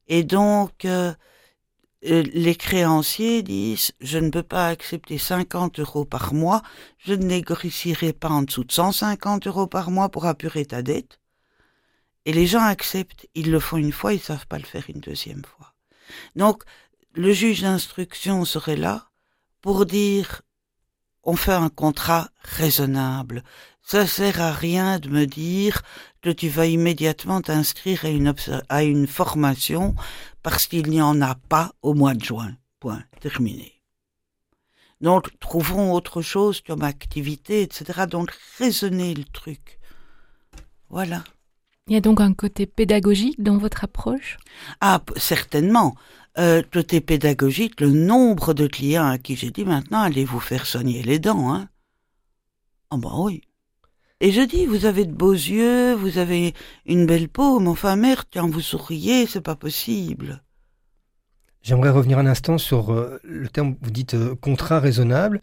[0.08, 1.12] Et donc, euh,
[2.06, 6.62] euh, les créanciers disent, je ne peux pas accepter 50 euros par mois,
[6.98, 11.20] je ne négocierai pas en dessous de 150 euros par mois pour apurer ta dette.
[12.26, 15.00] Et les gens acceptent, ils le font une fois, ils savent pas le faire une
[15.00, 15.71] deuxième fois.
[16.36, 16.62] Donc,
[17.14, 19.10] le juge d'instruction serait là
[19.60, 20.42] pour dire,
[21.22, 23.44] on fait un contrat raisonnable.
[23.82, 25.82] Ça sert à rien de me dire
[26.20, 28.04] que tu vas immédiatement t'inscrire
[28.68, 29.94] à une, formation
[30.42, 32.56] parce qu'il n'y en a pas au mois de juin.
[32.80, 33.02] Point.
[33.20, 33.80] Terminé.
[35.00, 38.06] Donc, trouvons autre chose comme activité, etc.
[38.08, 39.78] Donc, raisonner le truc.
[40.88, 41.24] Voilà.
[41.92, 44.38] Il y a donc un côté pédagogique dans votre approche?
[44.80, 45.94] Ah, certainement.
[46.38, 50.64] Euh, côté pédagogique, le nombre de clients à qui j'ai dit maintenant, allez vous faire
[50.64, 51.52] soigner les dents.
[51.52, 51.68] Hein?
[52.88, 53.42] Ah ben oui.
[54.20, 56.54] Et je dis, vous avez de beaux yeux, vous avez
[56.86, 60.42] une belle peau, mais enfin merde, quand vous souriez, c'est pas possible.
[61.60, 65.42] J'aimerais revenir un instant sur euh, le terme, vous dites euh, contrat raisonnable.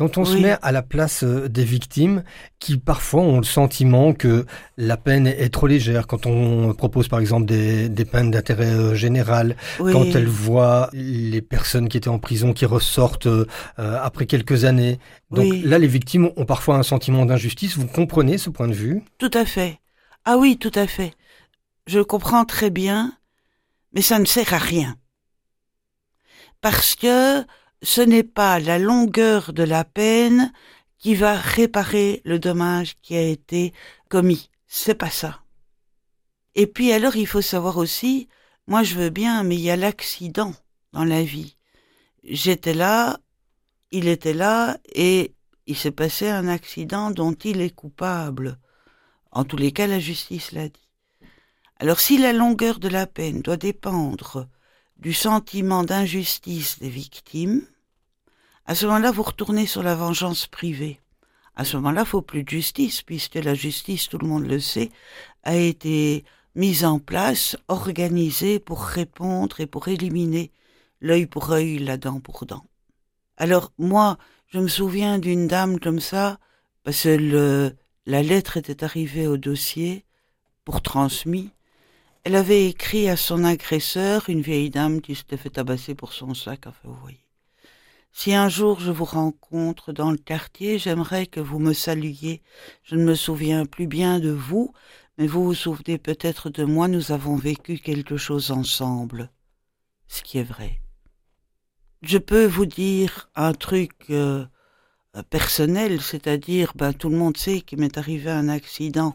[0.00, 2.24] Quand on se met à la place euh, des victimes
[2.58, 4.46] qui parfois ont le sentiment que
[4.78, 9.56] la peine est trop légère, quand on propose par exemple des, peines d'intérêt euh, général,
[9.76, 13.44] quand elles voient les personnes qui étaient en prison qui ressortent euh,
[13.76, 14.98] après quelques années.
[15.30, 17.76] Donc là, les victimes ont parfois un sentiment d'injustice.
[17.76, 19.02] Vous comprenez ce point de vue?
[19.18, 19.80] Tout à fait.
[20.24, 21.12] Ah oui, tout à fait.
[21.86, 23.12] Je comprends très bien,
[23.92, 24.96] mais ça ne sert à rien.
[26.62, 27.44] Parce que
[27.82, 30.52] ce n'est pas la longueur de la peine
[30.98, 33.72] qui va réparer le dommage qui a été
[34.08, 34.50] commis.
[34.66, 35.40] C'est pas ça.
[36.54, 38.28] Et puis alors il faut savoir aussi,
[38.66, 40.54] moi je veux bien, mais il y a l'accident
[40.92, 41.56] dans la vie.
[42.22, 43.18] J'étais là,
[43.90, 45.34] il était là, et
[45.66, 48.58] il s'est passé un accident dont il est coupable.
[49.32, 50.88] En tous les cas, la justice l'a dit.
[51.78, 54.48] Alors si la longueur de la peine doit dépendre
[55.00, 57.62] du sentiment d'injustice des victimes,
[58.66, 61.00] à ce moment-là, vous retournez sur la vengeance privée.
[61.56, 64.90] À ce moment-là, faut plus de justice, puisque la justice, tout le monde le sait,
[65.42, 66.24] a été
[66.54, 70.52] mise en place, organisée pour répondre et pour éliminer
[71.00, 72.64] l'œil pour œil, la dent pour dent.
[73.38, 76.38] Alors moi, je me souviens d'une dame comme ça,
[76.84, 77.74] parce que
[78.06, 80.04] la lettre était arrivée au dossier
[80.64, 81.50] pour transmis,
[82.24, 86.34] elle avait écrit à son agresseur, une vieille dame qui s'était fait tabasser pour son
[86.34, 87.24] sac, enfin vous voyez.
[88.12, 92.42] Si un jour je vous rencontre dans le quartier, j'aimerais que vous me saluiez.
[92.82, 94.72] Je ne me souviens plus bien de vous,
[95.16, 99.30] mais vous vous souvenez peut-être de moi, nous avons vécu quelque chose ensemble.
[100.08, 100.80] Ce qui est vrai.
[102.02, 104.44] Je peux vous dire un truc euh,
[105.30, 109.14] personnel, c'est-à-dire, ben, tout le monde sait qu'il m'est arrivé un accident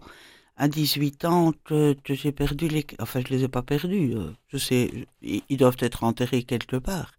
[0.57, 2.85] à 18 ans que, j'ai perdu les...
[2.99, 4.13] Enfin, je les ai pas perdus.
[4.15, 7.13] Euh, je sais, ils doivent être enterrés quelque part.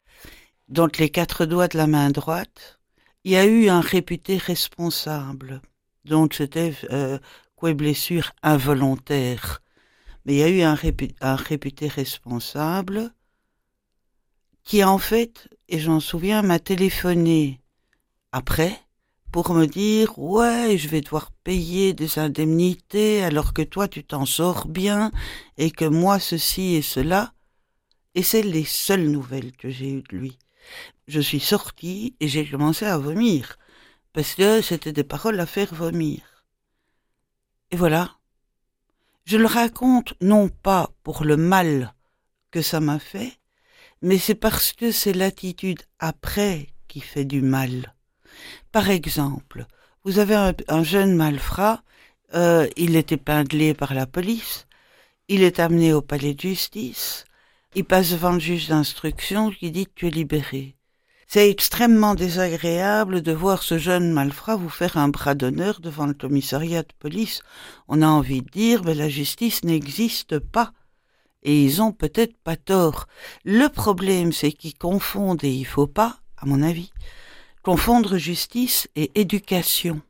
[0.68, 2.80] Donc les quatre doigts de la main droite.
[3.24, 5.60] Il y a eu un réputé responsable.
[6.04, 7.18] Donc c'était euh,
[7.56, 9.62] quoi blessure involontaire.
[10.24, 10.76] Mais il y a eu un,
[11.20, 13.12] un réputé responsable
[14.64, 17.60] qui en fait, et j'en souviens, m'a téléphoné
[18.32, 18.85] après
[19.36, 24.24] pour me dire ouais je vais devoir payer des indemnités alors que toi tu t'en
[24.24, 25.12] sors bien
[25.58, 27.34] et que moi ceci et cela
[28.14, 30.38] et c'est les seules nouvelles que j'ai eues de lui.
[31.06, 33.58] Je suis sortie et j'ai commencé à vomir
[34.14, 36.46] parce que c'était des paroles à faire vomir.
[37.70, 38.16] Et voilà.
[39.26, 41.94] Je le raconte non pas pour le mal
[42.50, 43.34] que ça m'a fait,
[44.00, 47.95] mais c'est parce que c'est l'attitude après qui fait du mal.
[48.72, 49.66] Par exemple,
[50.04, 51.82] vous avez un, jeune malfrat,
[52.34, 54.66] euh, il est épinglé par la police,
[55.28, 57.24] il est amené au palais de justice,
[57.74, 60.76] il passe devant le juge d'instruction qui dit tu es libéré.
[61.28, 66.14] C'est extrêmement désagréable de voir ce jeune malfrat vous faire un bras d'honneur devant le
[66.14, 67.42] commissariat de police.
[67.88, 70.72] On a envie de dire, mais la justice n'existe pas.
[71.42, 73.08] Et ils ont peut-être pas tort.
[73.44, 76.92] Le problème, c'est qu'ils confondent, et il faut pas, à mon avis,
[77.66, 80.00] confondre justice et éducation.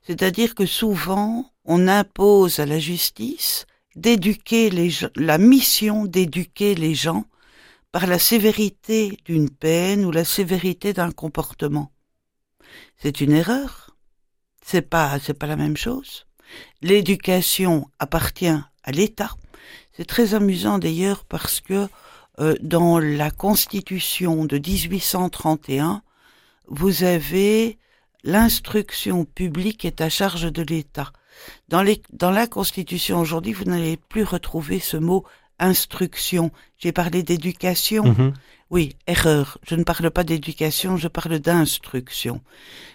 [0.00, 7.26] C'est-à-dire que souvent, on impose à la justice d'éduquer les la mission d'éduquer les gens
[7.92, 11.90] par la sévérité d'une peine ou la sévérité d'un comportement.
[12.96, 13.94] C'est une erreur.
[14.64, 16.24] C'est pas, c'est pas la même chose.
[16.80, 19.32] L'éducation appartient à l'État.
[19.94, 21.86] C'est très amusant d'ailleurs parce que
[22.38, 26.02] euh, dans la Constitution de 1831,
[26.68, 27.78] vous avez
[28.24, 31.12] l'instruction publique est à charge de l'État.
[31.68, 35.24] Dans, les, dans la Constitution aujourd'hui, vous n'allez plus retrouver ce mot
[35.58, 36.50] instruction.
[36.78, 38.04] J'ai parlé d'éducation.
[38.04, 38.34] Mhm.
[38.70, 39.58] Oui, erreur.
[39.62, 42.40] Je ne parle pas d'éducation, je parle d'instruction.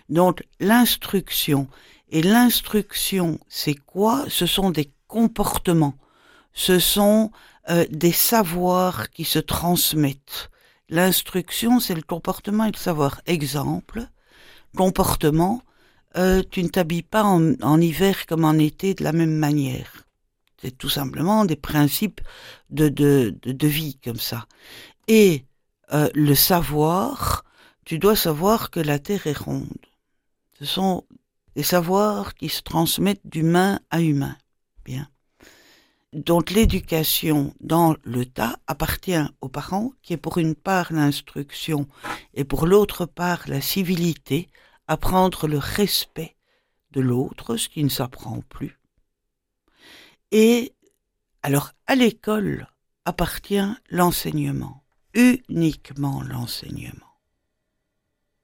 [0.10, 1.68] Donc l'instruction.
[2.10, 4.26] Et l'instruction, c'est quoi?
[4.28, 5.96] Ce sont des comportements.
[6.54, 7.32] Ce sont
[7.70, 10.50] euh, des savoirs qui se transmettent.
[10.92, 13.22] L'instruction, c'est le comportement et le savoir.
[13.26, 14.06] Exemple,
[14.76, 15.62] comportement,
[16.18, 20.06] euh, tu ne t'habilles pas en, hiver comme en été de la même manière.
[20.62, 22.20] C'est tout simplement des principes
[22.70, 24.48] de, de, de, de vie comme ça.
[25.08, 25.46] Et
[25.94, 27.46] euh, le savoir,
[27.86, 29.70] tu dois savoir que la Terre est ronde.
[30.60, 31.06] Ce sont
[31.56, 34.36] des savoirs qui se transmettent d'humain à humain.
[34.84, 35.08] Bien.
[36.14, 41.88] Donc l'éducation dans le tas appartient aux parents, qui est pour une part l'instruction
[42.34, 44.50] et pour l'autre part la civilité,
[44.88, 46.36] apprendre le respect
[46.92, 48.78] de l'autre, ce qui ne s'apprend plus.
[50.32, 50.74] Et
[51.44, 52.68] alors à l'école
[53.06, 54.84] appartient l'enseignement,
[55.14, 57.16] uniquement l'enseignement,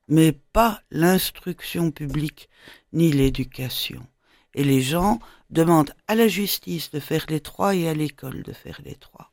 [0.07, 2.49] mais pas l'instruction publique
[2.93, 4.07] ni l'éducation.
[4.53, 5.19] Et les gens
[5.49, 9.31] demandent à la justice de faire les trois et à l'école de faire les trois.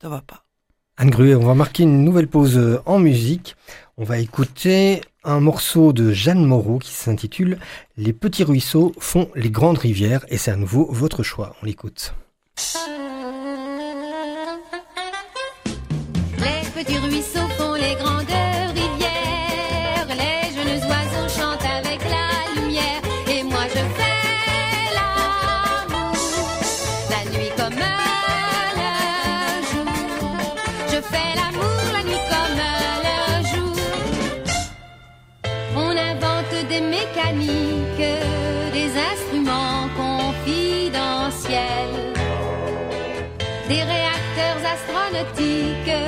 [0.00, 0.44] Ça va pas.
[0.98, 3.54] Anne Gruet, on va marquer une nouvelle pause en musique.
[3.98, 7.58] On va écouter un morceau de Jeanne Moreau qui s'intitule
[7.98, 11.54] Les petits ruisseaux font les grandes rivières et c'est à nouveau votre choix.
[11.62, 12.14] On l'écoute.
[16.38, 17.35] Les petits ruisseaux
[36.76, 38.16] des mécaniques,
[38.72, 41.56] des instruments confidentiels
[43.68, 46.00] des réacteurs astronautiques,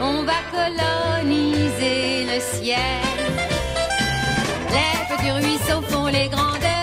[0.00, 2.78] on va coloniser le ciel.
[4.70, 6.81] Les petits ruisseaux font les grandes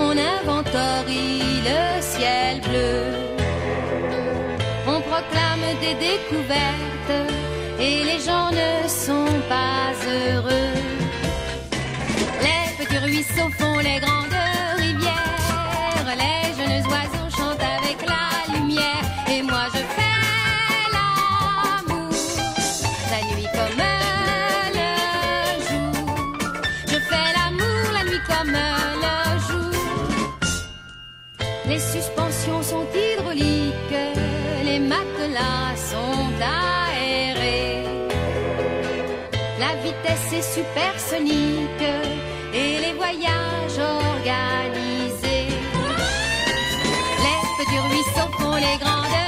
[0.00, 3.02] on inventorie le ciel bleu.
[4.86, 7.18] On proclame des découvertes
[7.78, 10.74] et les gens ne sont pas heureux.
[12.46, 14.40] Les petits ruisseaux font les grandes
[14.76, 20.07] rivières, les jeunes oiseaux chantent avec la lumière et moi je fais
[40.58, 41.86] supersonique
[42.52, 45.54] et les voyages organisés.
[47.24, 49.27] Les petits ruisseaux font les grandes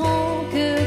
[0.00, 0.79] grand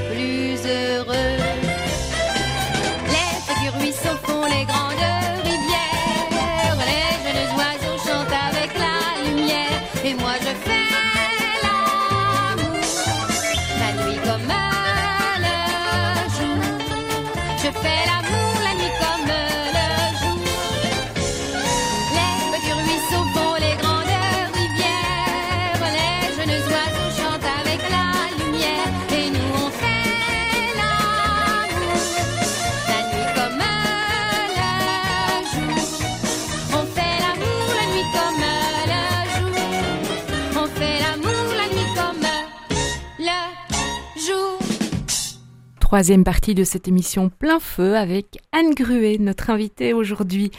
[45.94, 50.50] Troisième partie de cette émission plein feu avec Anne Gruet, notre invitée aujourd'hui.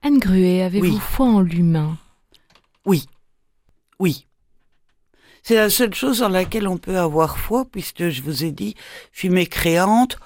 [0.00, 0.98] Anne Gruet, avez-vous Oui.
[0.98, 1.98] foi en l'humain?
[2.86, 3.04] Oui,
[3.98, 4.26] oui.
[5.42, 8.74] C'est la seule chose dans laquelle on peut avoir foi, puisque je vous ai dit,
[9.12, 10.16] je suis mécréante,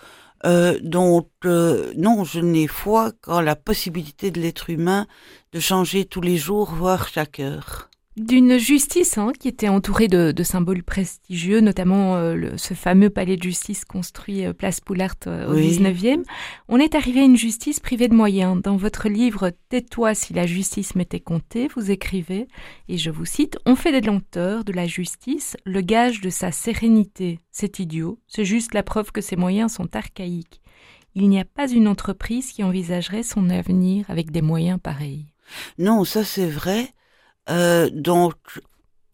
[0.46, 5.08] euh, donc euh, non, je n'ai foi qu'en la possibilité de l'être humain
[5.52, 10.30] de changer tous les jours, voire chaque heure d'une justice hein, qui était entourée de,
[10.30, 15.16] de, symboles prestigieux, notamment euh, le, ce fameux palais de justice construit euh, place Poulart
[15.26, 15.76] euh, au Oui.
[15.76, 16.22] 19e.
[16.68, 18.62] On est arrivé à une justice privée de moyens.
[18.62, 22.46] Dans votre livre Tais-toi si la justice m'était comptée, vous écrivez,
[22.88, 26.52] et je vous cite, On fait des lenteurs de la justice le gage de sa
[26.52, 27.40] sérénité.
[27.50, 30.60] C'est idiot, c'est juste la preuve que ses moyens sont archaïques.
[31.16, 35.26] Il n'y a pas une entreprise qui envisagerait son avenir avec des moyens pareils.
[35.78, 36.88] Non, ça c'est vrai.
[37.50, 38.34] Euh, donc,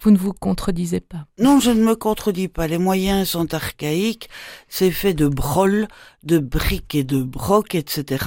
[0.03, 1.26] Vous ne vous contredisez pas.
[1.39, 2.66] non, je ne me contredis pas.
[2.66, 4.28] Les moyens sont archaïques.
[4.68, 5.89] C'est fait de brol,
[6.22, 8.24] de briques et de brocs, etc.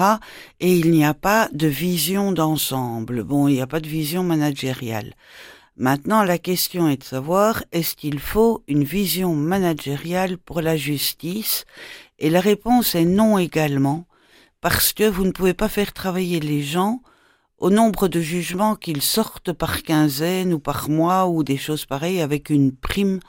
[0.59, 3.23] Et il n'y a pas de vision d'ensemble.
[3.23, 5.13] Bon, il n'y a pas de vision managériale.
[5.75, 11.65] Maintenant, la question est de savoir, est-ce qu'il faut une vision managériale pour la justice?
[12.19, 14.05] Et la réponse est non également,
[14.61, 17.01] parce que vous ne pouvez pas faire travailler les gens
[17.63, 22.19] au nombre de jugements qu'ils sortent par quinzaine ou par mois ou des choses pareilles
[22.19, 23.21] avec une prime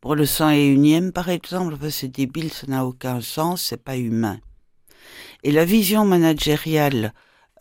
[0.00, 1.76] pour le 101e par exemple.
[1.90, 4.38] C'est débile, ça n'a aucun sens, c'est pas humain.
[5.42, 7.12] Et la vision managériale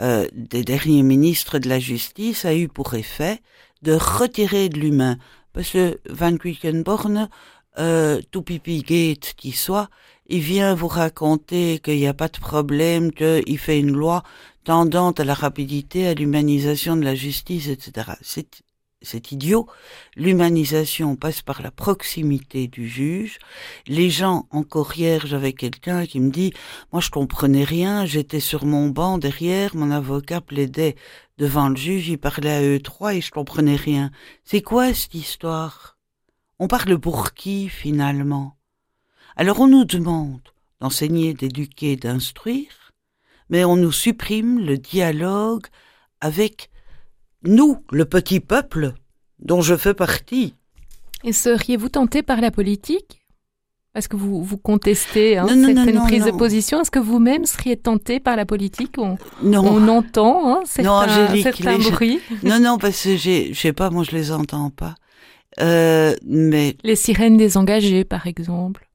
[0.01, 3.41] euh, des derniers ministres de la justice a eu pour effet
[3.81, 5.17] de retirer de l'humain.
[5.51, 7.27] Parce que Van Quickenborn,
[7.77, 9.89] euh, tout pipi gate qui soit,
[10.27, 14.23] il vient vous raconter qu'il n'y a pas de problème, qu'il fait une loi
[14.71, 18.11] tendant à la rapidité, à l'humanisation de la justice, etc.
[18.21, 19.67] C'est, idiot.
[20.15, 23.39] L'humanisation passe par la proximité du juge.
[23.85, 26.53] Les gens, encore hier, j'avais quelqu'un qui me dit,
[26.93, 30.95] moi je comprenais rien, j'étais sur mon banc derrière, mon avocat plaidait
[31.37, 34.09] devant le juge, il parlait à eux trois et je comprenais rien.
[34.45, 35.97] C'est quoi cette histoire?
[36.59, 38.55] On parle pour qui, finalement?
[39.35, 40.39] Alors on nous demande
[40.79, 42.80] d'enseigner, d'éduquer, d'instruire,
[43.51, 45.67] mais on nous supprime le dialogue
[46.21, 46.69] avec
[47.43, 48.93] nous, le petit peuple
[49.39, 50.55] dont je fais partie.
[51.23, 53.19] Et seriez-vous tenté par la politique?
[53.93, 56.79] Parce que vous, vous contestez hein, Non, certaines non, prises de position?
[56.81, 58.95] Est-ce que vous-même seriez tenté par la politique?
[58.97, 62.19] On, Non, on entend hein, certains, certains les- bruits.
[62.43, 64.95] non, non, parce que je sais pas, moi je les entends pas.
[65.59, 68.87] Euh, mais Les sirènes des engagés, par exemple.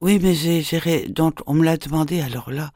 [0.00, 2.20] oui, mais j'ai, donc on me l'a demandé.
[2.20, 2.70] Alors là,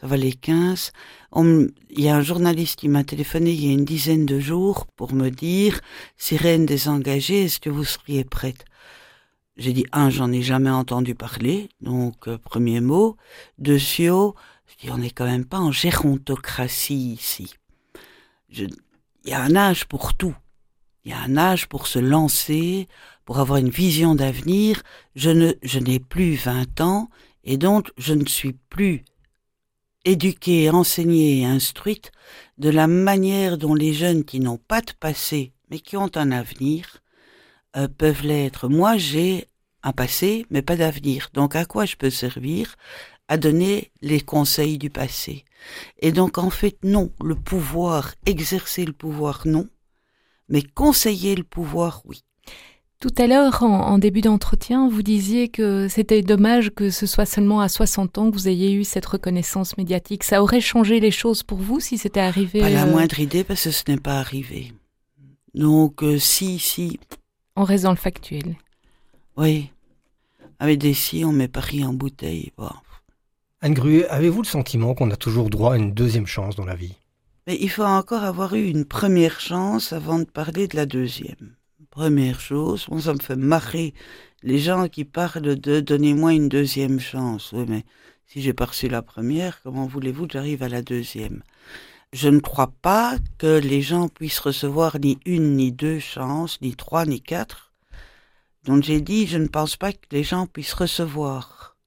[0.00, 0.92] ça va les 15.
[1.32, 4.26] On me- Il y a un journaliste qui m'a téléphoné il y a une dizaine
[4.26, 5.80] de jours pour me dire,
[6.18, 8.64] sirène désengagée, est-ce que vous seriez prête?
[9.56, 13.16] J'ai dit, un, j'en ai jamais entendu parler, donc euh, premier mot.
[13.58, 14.34] Deux, Sio,
[14.90, 17.54] on n'est quand même pas en gérontocratie ici.
[18.50, 18.68] Il
[19.24, 20.34] y a un âge pour tout.
[21.04, 22.86] Il y a un âge pour se lancer,
[23.24, 24.82] pour avoir une vision d'avenir.
[25.14, 25.30] Je
[25.78, 27.08] n'ai plus 20 ans
[27.44, 29.04] et donc je ne suis plus
[30.06, 32.12] éduquée, enseignée et instruite
[32.56, 36.30] de la manière dont les jeunes qui n'ont pas de passé mais qui ont un
[36.30, 37.02] avenir
[37.76, 38.68] euh, peuvent l'être.
[38.68, 39.48] Moi, j'ai
[39.82, 41.28] un passé mais pas d'avenir.
[41.34, 42.76] Donc à quoi je peux servir?
[43.28, 45.44] À donner les conseils du passé.
[45.98, 49.68] Et donc en fait non, le pouvoir, exercer le pouvoir non,
[50.48, 52.22] mais conseiller le pouvoir oui.
[52.98, 57.26] Tout à l'heure, en, en début d'entretien, vous disiez que c'était dommage que ce soit
[57.26, 60.24] seulement à 60 ans que vous ayez eu cette reconnaissance médiatique.
[60.24, 63.44] Ça aurait changé les choses pour vous si c'était arrivé Pas la euh, moindre idée
[63.44, 64.72] parce que ce n'est pas arrivé.
[65.52, 66.98] Donc euh, si, si,
[67.54, 68.56] en raison le factuel.
[69.36, 69.70] oui.
[70.58, 72.50] Avec des si, on met Paris en bouteille.
[72.56, 72.70] Bon.
[73.60, 76.74] Anne Gruet, avez-vous le sentiment qu'on a toujours droit à une deuxième chance dans la
[76.74, 76.94] vie?
[77.46, 81.56] Mais il faut encore avoir eu une première chance avant de parler de la deuxième.
[81.96, 83.94] Première chose, bon, ça me fait marrer
[84.42, 87.52] les gens qui parlent de donnez-moi une deuxième chance.
[87.52, 87.86] Oui, mais
[88.26, 91.42] si j'ai pas reçu la première, comment voulez-vous que j'arrive à la deuxième?
[92.12, 96.76] Je ne crois pas que les gens puissent recevoir ni une, ni deux chances, ni
[96.76, 97.72] trois, ni quatre.
[98.64, 101.78] Donc j'ai dit, je ne pense pas que les gens puissent recevoir.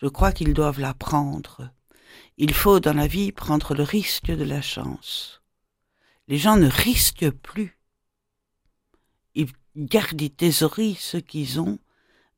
[0.00, 1.68] Je crois qu'ils doivent la prendre.
[2.38, 5.42] Il faut dans la vie prendre le risque de la chance.
[6.26, 7.76] Les gens ne risquent plus.
[9.34, 11.78] Ils gardent des thésaurient ce qu'ils ont,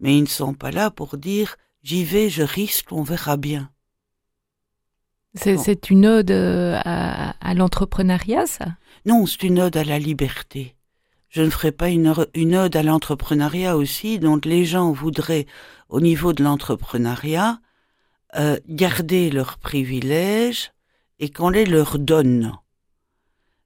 [0.01, 3.71] mais ils ne sont pas là pour dire j'y vais, je risque, on verra bien.
[5.35, 5.65] C'est Bon.
[5.91, 8.67] une ode euh, à, à l'entrepreneuriat, ça?
[9.05, 10.77] Non, c'est une ode à la liberté.
[11.29, 15.47] Je ne ferai pas une, ode- une ode à l'entrepreneuriat aussi, dont les gens voudraient,
[15.89, 17.61] au niveau de l'entrepreneuriat,
[18.37, 20.73] euh, garder leurs privilèges
[21.19, 22.53] et qu'on les leur donne.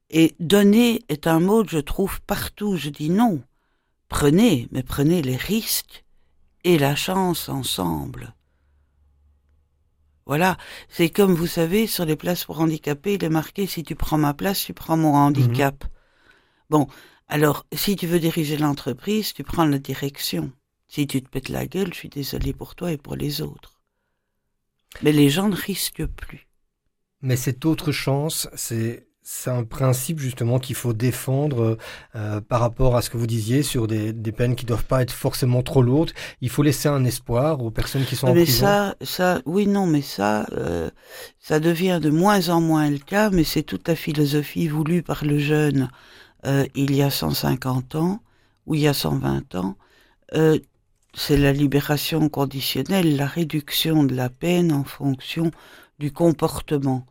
[0.09, 2.77] Et donner est un mot que je trouve partout.
[2.77, 3.43] Je dis non.
[4.07, 6.03] prenez, mais prenez les risques
[6.63, 8.33] et la chance ensemble.
[10.25, 10.57] Voilà,
[10.89, 14.19] c'est comme vous savez, sur les places pour handicapés, il est marqué si tu prends
[14.19, 15.85] ma place, tu prends mon handicap.
[16.69, 16.87] Bon,
[17.27, 20.51] alors si tu veux diriger l'entreprise, tu prends la direction.
[20.87, 23.81] Si tu te pètes la gueule, je suis désolé pour toi et pour les autres.
[25.01, 26.47] Mais les gens ne risquent plus.
[27.21, 31.77] Mais cette autre chance, c'est c'est un principe justement qu'il faut défendre
[32.15, 35.03] euh, par rapport à ce que vous disiez sur des, des peines qui doivent pas
[35.03, 36.11] être forcément trop lourdes.
[36.41, 38.65] Il faut laisser un espoir aux personnes qui sont en mais prison.
[38.65, 40.89] ça, ça, oui, non, mais ça, euh,
[41.39, 45.23] ça devient de moins en moins le cas, mais c'est toute la philosophie voulue par
[45.23, 45.91] le jeune
[46.47, 48.23] euh, il y a 150 ans
[48.65, 49.75] ou il y a 120 ans.
[51.13, 55.51] C'est la libération conditionnelle, la réduction de la peine en fonction
[55.99, 57.05] du comportement.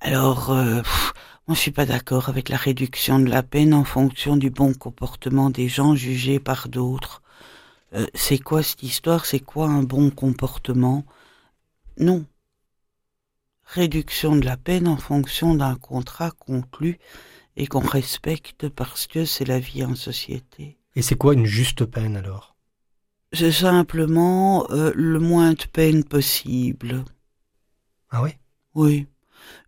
[0.00, 1.12] Alors, euh, pff,
[1.46, 4.74] moi je suis pas d'accord avec la réduction de la peine en fonction du bon
[4.74, 7.22] comportement des gens jugés par d'autres.
[7.92, 9.26] Euh, c'est quoi cette histoire?
[9.26, 11.04] C'est quoi un bon comportement?
[11.98, 12.26] Non.
[13.64, 16.98] Réduction de la peine en fonction d'un contrat conclu
[17.56, 20.78] et qu'on respecte parce que c'est la vie en société.
[20.96, 22.56] Et c'est quoi une juste peine alors?
[23.32, 27.04] C'est simplement euh, le moins de peine possible.
[28.10, 28.30] Ah oui
[28.74, 29.06] Oui.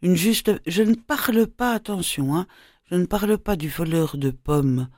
[0.03, 0.53] Une juste.
[0.67, 2.47] Je ne parle pas, attention, hein,
[2.91, 4.89] je ne parle pas du voleur de pommes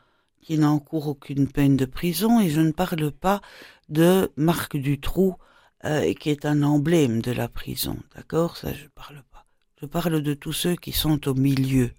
[0.40, 3.40] qui n'encourt aucune peine de prison et je ne parle pas
[3.88, 5.36] de Marc Dutroux
[5.84, 7.96] euh, qui est un emblème de la prison.
[8.14, 8.56] D'accord?
[8.56, 9.46] Ça, je parle pas.
[9.80, 11.90] Je parle de tous ceux qui sont au milieu.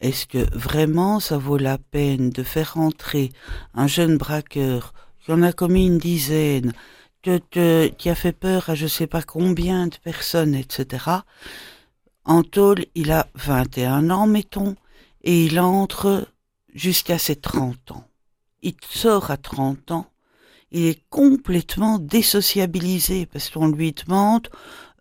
[0.00, 3.30] Est-ce que vraiment ça vaut la peine de faire entrer
[3.74, 6.72] un jeune braqueur qui en a commis une dizaine,
[7.22, 11.04] qui a fait peur à je sais pas combien de personnes, etc.
[12.28, 14.76] En tôle, il a 21 ans, mettons,
[15.22, 16.28] et il entre
[16.74, 18.04] jusqu'à ses 30 ans.
[18.60, 20.10] Il sort à 30 ans,
[20.70, 24.50] il est complètement désociabilisé parce qu'on lui demande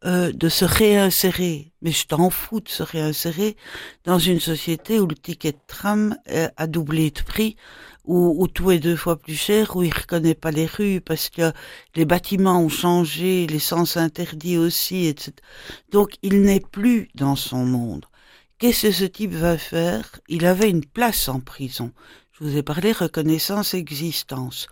[0.06, 1.74] euh, de se réinsérer.
[1.82, 3.58] Mais je t'en fous de se réinsérer
[4.06, 6.16] dans une société où le ticket de tram
[6.56, 7.58] a doublé de prix,
[8.08, 11.30] où, où tout est deux fois plus cher, où il reconnaît pas les rues parce
[11.30, 11.52] que
[11.96, 15.34] les bâtiments ont changé, les sens interdits aussi, etc.
[15.92, 18.06] Donc il n'est plus dans son monde.
[18.58, 20.20] Qu'est-ce que ce type va faire?
[20.28, 21.92] Il avait une place en prison.
[22.32, 24.68] Je vous ai parlé reconnaissance existence.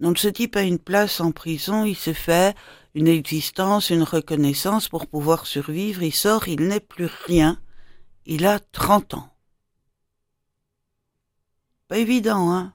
[0.00, 2.56] Donc ce type a une place en prison, il se fait
[2.94, 7.58] une existence, une reconnaissance pour pouvoir survivre, il sort, il n'est plus rien.
[8.26, 9.28] Il a 30 ans.
[11.88, 12.72] Pas évident, hein?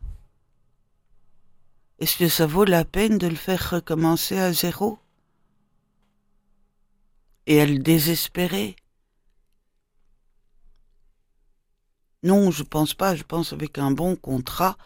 [1.99, 4.99] Est-ce que ça vaut la peine de le faire recommencer à zéro?
[7.47, 8.75] Et à le désespérer
[12.23, 13.15] Non, je pense pas.
[13.15, 14.77] Je pense avec un bon contrat,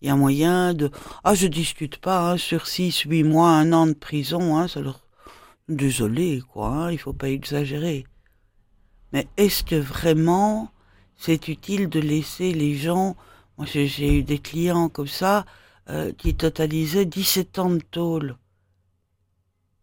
[0.00, 0.90] il y a moyen de.
[1.24, 4.56] Ah, je discute pas hein, sur six, huit mois, un an de prison.
[4.56, 5.04] Hein, ça leur.
[5.68, 6.68] Désolé, quoi.
[6.68, 8.06] Hein, il faut pas exagérer.
[9.12, 10.70] Mais est-ce que vraiment
[11.16, 13.16] c'est utile de laisser les gens
[13.58, 15.44] Moi, j'ai eu des clients comme ça
[15.90, 18.36] euh, qui totalisaient 17 ans de tôle.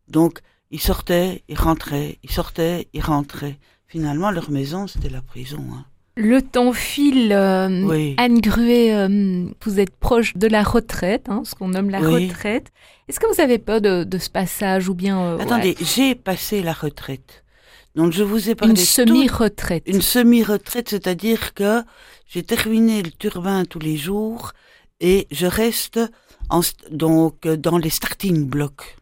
[0.08, 0.40] Donc,
[0.72, 3.58] ils sortaient, ils rentraient, ils sortaient, ils rentraient.
[3.88, 5.64] Finalement, leur maison, c'était la prison.
[5.74, 5.86] Hein.
[6.16, 7.32] Le temps file.
[7.34, 8.16] euh, Oui.
[8.18, 12.28] Anne Gruet, euh, vous êtes proche de la retraite, hein, ce qu'on nomme la Oui.
[12.28, 12.72] retraite.
[13.08, 16.16] Est-ce que vous avez peur de, de ce passage ou bien euh, Attendez, ouais, j'ai
[16.16, 17.44] passé la retraite.
[17.96, 21.84] Donc, je vous ai parlé une semi-retraite une semi-retraite, c'est-à-dire que
[22.28, 24.54] j'ai terminé le turbin tous les jours
[25.02, 26.00] et je reste
[26.50, 28.96] en, donc dans les starting blocks.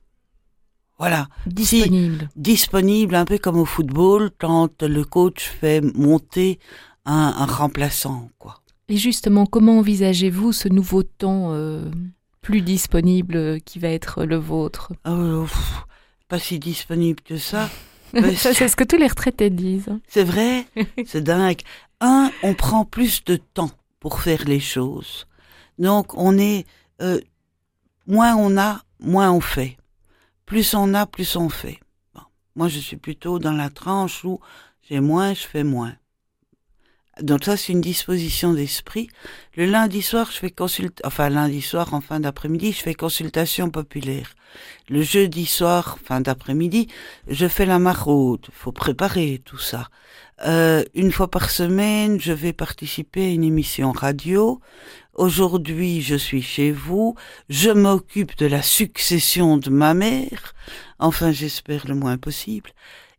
[0.97, 6.59] Voilà, disponible disponible un peu comme au football quand le coach fait monter
[7.05, 8.61] un, un remplaçant, quoi.
[8.89, 11.89] Et justement, comment envisagez-vous ce nouveau temps euh,
[12.41, 14.91] plus disponible euh, qui va être le vôtre?
[15.03, 15.85] Pff,
[16.27, 17.69] pas si disponible que Ça,
[18.13, 19.95] c'est ce que tous les retraités disent.
[20.07, 20.65] C'est vrai,
[21.05, 21.61] c'est dingue.
[22.01, 25.27] Un, on prend plus de temps pour faire les choses.
[25.79, 26.65] Donc, on est
[27.01, 27.19] euh,
[28.05, 29.77] moins on a, moins on fait.
[30.45, 31.79] Plus on a, plus on fait.
[32.55, 34.39] Moi, je suis plutôt dans la tranche où
[34.89, 35.93] j'ai moins, je fais moins.
[37.21, 39.09] Donc ça, c'est une disposition d'esprit.
[39.55, 43.69] Le lundi soir, je fais consulte, enfin lundi soir, en fin d'après-midi, je fais consultation
[43.69, 44.35] populaire.
[44.89, 46.87] Le jeudi soir, fin d'après-midi,
[47.27, 48.47] je fais la maraude.
[48.51, 49.89] Faut préparer tout ça.
[50.45, 54.61] Euh, une fois par semaine, je vais participer à une émission radio.
[55.29, 57.13] Aujourd'hui, je suis chez vous.
[57.49, 60.55] Je m'occupe de la succession de ma mère.
[60.97, 62.69] Enfin, j'espère le moins possible.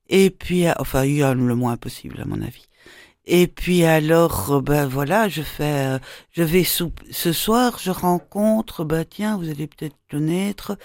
[0.08, 2.66] Et puis, enfin, il y a le moins possible à mon avis.
[3.26, 5.98] Et puis alors, ben voilà, je fais, euh,
[6.32, 10.78] je vais sou- ce soir, je rencontre, ben tiens, vous allez peut-être connaître,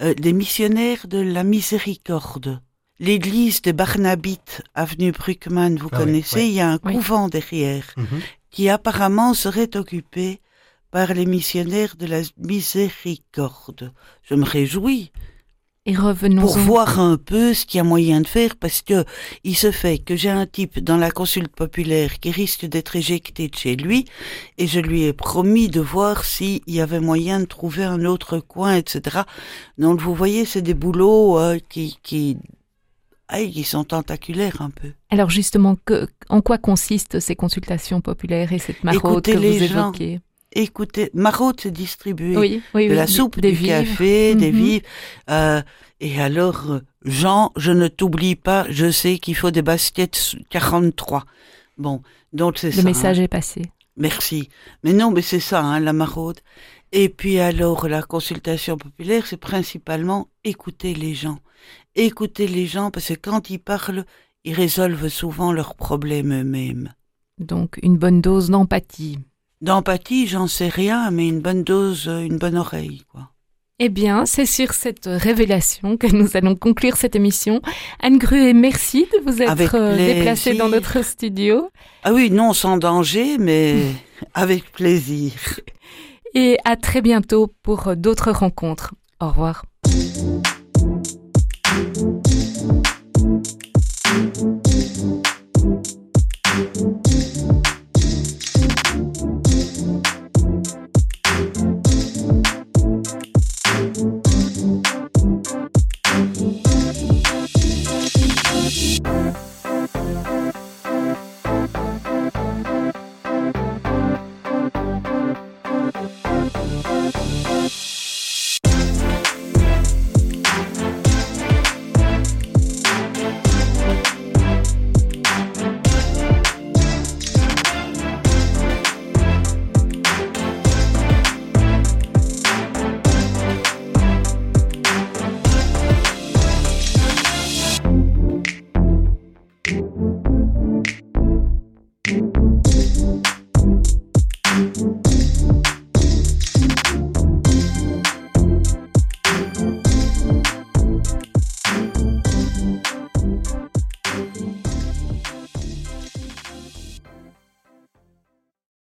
[0.00, 2.60] euh, des missionnaires de la Miséricorde.
[3.00, 6.46] L'église de Barnabites, avenue Bruckmann, vous Ah oui, connaissez, ouais.
[6.48, 6.94] il y a un Oui.
[6.94, 8.20] couvent derrière Mhm.
[8.52, 10.40] qui apparemment serait occupé
[10.90, 13.92] par les missionnaires de la Miséricorde.
[14.22, 15.12] Je me réjouis
[15.86, 19.04] Et revenons pour voir un peu ce qu'il y a moyen de faire parce que
[19.44, 23.48] il se fait que j'ai un type dans la consulte populaire qui risque d'être éjecté
[23.48, 24.04] de chez lui
[24.58, 28.38] et je lui ai promis de voir s'il y avait moyen de trouver un autre
[28.38, 29.20] coin, etc.
[29.78, 32.36] Donc vous voyez, c'est des boulots euh, qui, qui,
[33.28, 34.90] ah, qui sont tentaculaires un peu.
[35.08, 39.58] Alors justement, que, en quoi consistent ces consultations populaires et cette maraude Écoutez que les
[39.68, 39.92] vous gens.
[40.52, 42.36] Écoutez, maraude distribué.
[42.36, 43.68] Oui, oui, de oui, la soupe, des du vivres.
[43.84, 44.58] café, des Mhm.
[44.58, 44.86] vivres.
[45.30, 45.62] Euh,
[46.00, 51.24] et alors, euh, Jean, je ne t'oublie pas, je sais qu'il faut des baskets 43.
[51.78, 52.82] Bon, donc c'est ça.
[52.82, 53.24] Le message hein.
[53.24, 53.62] est passé.
[53.96, 54.48] Merci.
[54.82, 56.40] Mais non, mais c'est ça, hein, la maraude.
[56.92, 61.38] Et puis alors, la consultation populaire, c'est principalement écouter les gens.
[61.94, 64.04] Écouter les gens, parce que quand ils parlent,
[64.44, 66.92] ils résolvent souvent leurs problèmes eux-mêmes.
[67.38, 69.18] Donc une bonne dose d'empathie.
[69.60, 73.30] D'empathie, j'en sais rien, mais une bonne dose, euh, une bonne oreille, quoi.
[73.82, 77.62] Eh bien, c'est sur cette révélation que nous allons conclure cette émission.
[78.00, 81.70] Anne Gruet, merci de vous être euh, déplacée dans notre studio.
[82.04, 83.76] Ah oui, non, sans danger, mais
[84.34, 85.32] avec plaisir.
[86.34, 88.94] Et à très bientôt pour d'autres rencontres.
[89.20, 89.64] Au revoir.